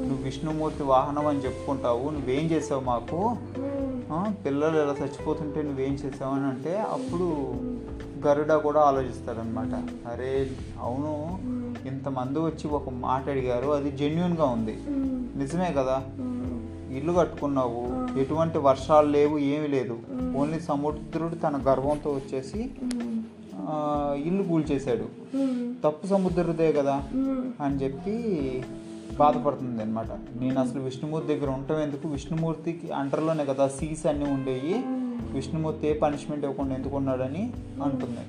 నువ్వు 0.07 0.25
విష్ణుమూర్తి 0.25 0.83
వాహనం 0.83 1.27
అని 1.27 1.39
చెప్పుకుంటావు 1.39 2.11
నువ్వేం 2.11 2.47
చేసావు 2.47 2.81
మాకు? 2.81 3.21
పిల్లలు 4.47 4.83
ఇలా 4.83 4.95
చచ్చిపోతుంటే 5.03 5.63
నువ్వేం 5.63 5.93
చేసావు 5.95 6.35
అని 6.35 6.45
అంటే 6.45 6.79
అప్పుడు 6.91 7.27
గరుడ 8.27 8.53
కూడా 8.53 8.81
ఆలోచిస్తాడనమాట 8.81 9.75
అరే 10.13 10.51
అవును 10.81 11.13
ఇంతమంది 11.89 12.39
వచ్చి 12.39 12.69
ఒక 12.69 12.89
మాట 12.91 13.29
అడిగారు 13.29 13.71
అది 13.71 13.91
జెన్యున్గా 13.91 14.45
ఉంది. 14.45 14.75
నిజమే 15.39 15.73
కదా? 15.73 15.97
ఇల్లు 16.91 17.13
కట్టుకున్నావు 17.13 17.83
ఎటువంటి 18.19 18.59
వర్షాలు 18.59 19.09
లేవు 19.09 19.39
ఏమీ 19.39 19.67
లేదు. 19.67 19.97
ఓన్లీ 20.37 20.61
సముద్రుడు 20.61 21.35
తన 21.35 21.63
గర్వంతో 21.69 22.11
వచ్చేసి 22.11 22.61
ఇల్లు 24.29 24.43
కూల్చేశాడు. 24.51 25.07
తప్పు 25.85 26.07
సముద్రదే 26.13 26.69
కదా 26.79 26.97
అని 27.65 27.77
చెప్పి 27.83 28.15
బాధపడుతుంది 29.21 29.81
అనమాట 29.83 30.11
నేను 30.41 30.59
అసలు 30.61 30.81
విష్ణుమూర్తి 30.81 31.29
దగ్గర 31.33 31.49
ఉండటం 31.57 31.81
ఎందుకు? 31.87 32.09
విష్ణుమూర్తికి 32.09 32.89
అండర్లోనే 33.01 33.45
కదా 33.45 33.65
సీస్ 33.79 34.05
అన్నీ 34.07 34.27
ఉండేవి 34.35 34.75
విష్ణుమూర్తి 35.37 35.89
ఏ 35.89 35.95
పనిష్మెంట్ 36.05 36.45
ఇవ్వకుండా 36.45 36.75
ఎందుకు 36.75 36.97
ఉన్నాడని 36.97 37.43
అంటుంది 37.87 38.25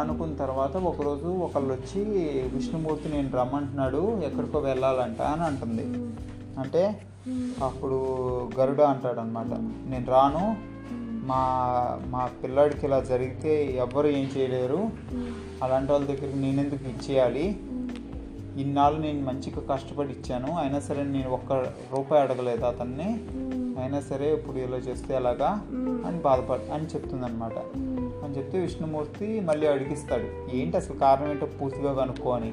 అనుకున్న 0.00 0.32
తర్వాత 0.34 0.76
ఒకరోజు 0.90 1.28
ఒకళ్ళు 1.46 1.72
వచ్చి 1.74 2.00
విష్ణుమూర్తి 2.54 3.08
నేను 3.08 3.30
రమ్మంటున్నాడు 3.40 4.02
ఎక్కడికో 4.28 4.58
వెళ్ళాలంట 4.68 5.20
అని 5.34 5.44
అంటుంది. 5.50 5.84
అంటే 6.60 6.82
అప్పుడు 7.62 7.98
గరుడ 8.58 8.80
అంటాడనమాట 8.92 9.52
నేను 9.90 10.06
రాను 10.14 10.42
మా 11.24 11.36
మా 12.06 12.30
పిల్లాడికి 12.42 12.86
ఇలా 12.86 13.00
జరిగితే 13.00 13.64
ఎవ్వరు 13.76 14.06
ఏం 14.06 14.30
చేయలేరు. 14.36 14.90
అలాంటి 15.62 15.92
వాళ్ళ 15.92 16.06
దగ్గరికి 16.06 16.38
నేను 16.38 16.60
ఎందుకు 16.60 16.88
ఇచ్చేయాలి 16.88 17.60
ఇన్నాళ్ళు 18.60 19.00
నేను 19.00 19.22
మంచిగా 19.22 19.74
కష్టపడి 19.74 20.08
ఇచ్చాను. 20.08 20.58
అయినా 20.58 20.80
సరే 20.80 21.02
నేను 21.02 21.30
ఒక్క 21.30 21.52
రూపాయి 21.96 22.22
అడగలేదు 22.22 22.64
అతన్ని. 22.64 23.20
అయినా 23.82 24.00
సరే 24.00 24.34
ఇప్పుడు 24.34 24.56
ఇలా 24.56 24.76
చేస్తే 24.76 25.14
ఎలాగా? 25.14 25.66
అని 26.06 26.18
బాధపడ 26.18 26.60
అని 26.72 26.86
చెప్తుంది 26.86 27.24
అనమాట 27.26 27.58
అని 28.24 28.38
చెప్తే 28.38 28.58
విష్ణుమూర్తి 28.58 29.40
మళ్ళీ 29.40 29.66
అడిగిస్తాడు. 29.66 30.56
ఏంటి 30.56 30.76
అసలు 30.76 30.96
కారణం 30.96 31.30
ఏంటో 31.30 31.46
పూర్తిగా 31.46 31.94
కనుక్కో 31.94 32.30
అని. 32.30 32.52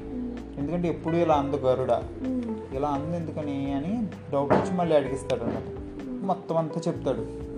ఎందుకంటే 0.58 0.88
ఎప్పుడు 0.88 1.16
ఇలా 1.16 1.34
అందు 1.34 1.56
గరుడ. 1.56 2.02
ఇలా 2.74 2.88
అందు 2.88 3.16
ఎందుకని 3.16 3.72
అని 3.72 4.06
డౌట్ 4.32 4.52
వచ్చి 4.52 4.74
మళ్ళీ 4.76 4.96
అడిగిస్తాడు 4.96 5.42
అనమాట 5.44 5.78
మొత్తం 6.24 6.56
అంతా 6.56 6.80
చెప్తాడు. 6.88 7.51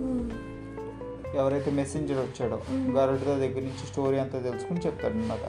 ఎవరైతే 1.35 1.71
మెసెంజర్ 1.71 2.17
వచ్చాడో 2.17 2.57
గరుడ 2.91 3.17
దగ్గర 3.19 3.61
నుంచి 3.61 3.85
స్టోరీ 3.87 4.17
అంతా 4.17 4.39
తెలుసుకుని 4.39 4.79
చెప్తాడు 4.79 5.13
అనమాట 5.13 5.45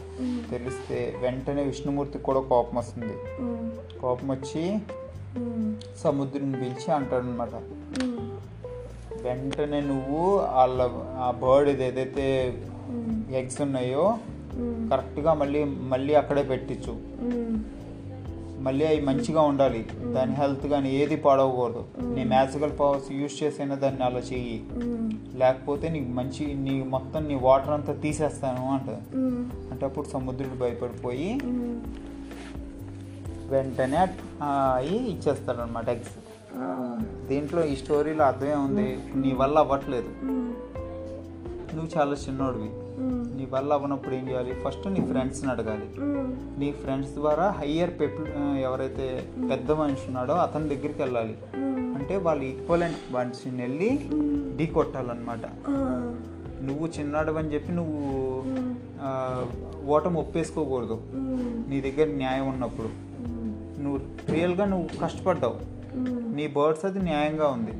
తెలిస్తే 0.51 1.17
వెంటనే 1.21 1.63
విష్ణుమూర్తికి 1.63 2.25
కూడా 2.25 2.41
కోపం 2.41 2.79
వస్తుంది. 2.79 3.15
కోపం 4.01 4.29
వచ్చి 4.31 4.79
సముద్రుని 6.05 6.53
పిలిచి 6.53 6.93
అంటాడు 6.93 7.23
అనమాట 7.23 7.55
వెంటనే 9.23 9.81
నువ్వు 9.81 10.37
వాళ్ళ 10.37 10.83
ఆ 11.19 11.31
బర్డ్ 11.43 11.83
ఏదైతే 11.83 12.27
ఎగ్స్ 13.31 13.61
ఉన్నాయో 13.61 14.19
కరెక్ట్గా 14.91 15.35
మళ్ళీ 15.35 15.65
మళ్ళీ 15.65 16.15
అక్కడే 16.15 16.43
పెట్టించు. 16.43 16.95
మళ్ళీ 18.61 18.87
అవి 18.87 19.01
మంచిగా 19.01 19.41
ఉండాలి. 19.41 19.87
దాని 20.15 20.35
హెల్త్ 20.35 20.67
కానీ 20.67 20.97
ఏది 20.97 21.17
పాడవకూడదు. 21.17 21.85
నీ 22.15 22.25
మ్యాజికల్ 22.25 22.73
పవర్స్ 22.81 23.13
యూజ్ 23.13 23.43
చేసైనా 23.43 23.75
దాన్ని 23.75 24.05
అలా 24.05 24.19
చెయ్యి. 24.19 24.67
లేకపోతే 25.35 25.89
నీకు 25.89 26.09
మంచి 26.09 26.55
నీ 26.55 26.83
మొత్తం 26.83 27.25
నీ 27.25 27.35
వాటర్ 27.35 27.71
అంతా 27.71 27.93
తీసేస్తాను 27.93 28.73
అంటది. 28.73 29.19
అంటే 29.71 29.87
అప్పుడు 29.87 30.07
సముద్రుడు 30.09 30.59
భయపడిపోయి 30.59 31.41
వెంటనే 33.49 33.97
అవి 34.43 34.97
ఇచ్చేస్తాడు 34.97 35.59
అనమాట 35.59 35.89
ఎగ్స్. 35.89 36.17
దీంట్లో 37.29 37.67
ఈ 37.67 37.77
స్టోరీలో 37.77 38.25
అర్థమే 38.25 38.55
ఉంది. 38.55 38.99
నీ 39.17 39.33
వల్ల 39.33 39.59
అవ్వట్లేదు. 39.59 40.09
నువ్వు 41.75 41.99
చాలా 41.99 42.13
చిన్నోడివి. 42.13 42.71
నీ 43.37 43.49
వల్ల 43.51 43.73
అవ్వనప్పుడు 43.73 44.15
ఏం 44.15 44.29
చేయాలి? 44.29 44.55
ఫస్ట్ 44.55 44.89
నీ 44.89 45.01
ఫ్రెండ్స్ని 45.01 45.51
అడగాలి. 45.51 45.89
నీ 46.61 46.73
ఫ్రెండ్స్ 46.73 47.11
ద్వారా 47.13 47.51
హయ్యర్ 47.51 47.91
పెపుల్ 47.91 48.27
ఎవరైతే 48.61 49.29
పెద్ద 49.51 49.73
మనిషి 49.73 50.03
ఉన్నాడో 50.07 50.33
అతని 50.33 50.69
దగ్గరికి 50.69 51.03
వెళ్ళాలి. 51.03 51.37
అంటే 51.99 52.17
వాళ్ళు 52.17 52.45
ఈక్వలెంట్ 52.45 53.13
మనిషిని 53.13 53.63
వెళ్ళి 53.63 54.11
ఢీ 54.57 54.67
కొట్టాలన్నమాట. 54.67 55.47
నువ్వు 56.65 56.87
చిన్నాడు 56.87 57.33
అని 57.33 57.55
చెప్పి 57.55 57.73
నువ్వు 57.73 58.17
ఆ, 59.03 59.45
ఓటమి 59.87 60.19
ఒప్పేసుకోకూడదు. 60.19 61.01
నీ 61.69 61.81
దగ్గర 61.81 62.07
న్యాయం 62.17 62.49
ఉన్నప్పుడు. 62.49 62.89
నువ్వు 63.83 64.01
రియల్గా 64.33 64.65
నువ్వు 64.65 64.89
కష్టపడ్డావు. 65.03 65.57
నీ 66.37 66.47
బర్డ్స్ 66.47 66.85
అది 66.85 66.99
న్యాయంగా 66.99 67.47
ఉంది. 67.47 67.73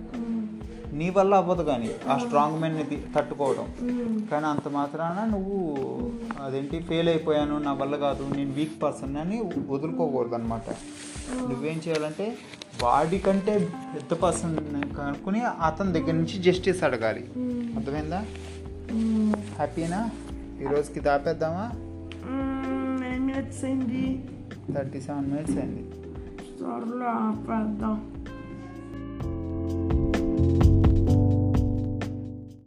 నీ 0.97 1.11
వల్ల 1.11 1.35
అవ్వదు 1.35 1.63
కానీ 1.63 1.91
ఆ 2.09 2.19
స్ట్రాంగ్ 2.19 2.61
మెన్ని 2.61 2.85
తట్టుకోవడం 3.17 3.67
కానీ 4.33 4.47
అంత 4.47 4.69
మాత్రాన 4.69 5.29
నువ్వు 5.31 5.77
అదేంటి 6.45 6.79
ఫెయిల్ 6.79 7.09
అయిపోయాను 7.09 7.59
నా 7.59 7.73
వల్ల 7.73 7.97
కాదు 7.97 8.35
నేను 8.37 8.53
వీక్ 8.53 8.83
పర్సన్ 8.83 9.17
అని 9.17 9.39
వదులుకోకూడదు 9.69 10.35
అనమాట 10.35 10.71
నువ్వేం 11.49 11.81
చేయాలంటే 11.89 12.37
వాడికంటే 12.83 13.59
పెద్ద 13.95 14.15
పర్సన్ 14.15 14.57
కనుక్కుని 14.95 15.41
అతని 15.41 15.93
దగ్గర 15.93 16.13
నుంచి 16.13 16.53
జస్టిస్ 16.53 16.83
అడగాలి. 16.85 17.21
అర్థమైందా? 17.77 18.25
హ్యాపీనా? 19.55 20.11
ఈరోజుకి 20.63 21.01
దాపేద్దామా? 21.01 21.71
థర్టీ 24.75 25.01
సెవెన్ 25.01 25.31
మినిట్స్ 25.31 25.57
అయింది. 25.57 25.91
త్వరలో 26.59 27.07
ఆపేద్దాం. 27.07 27.97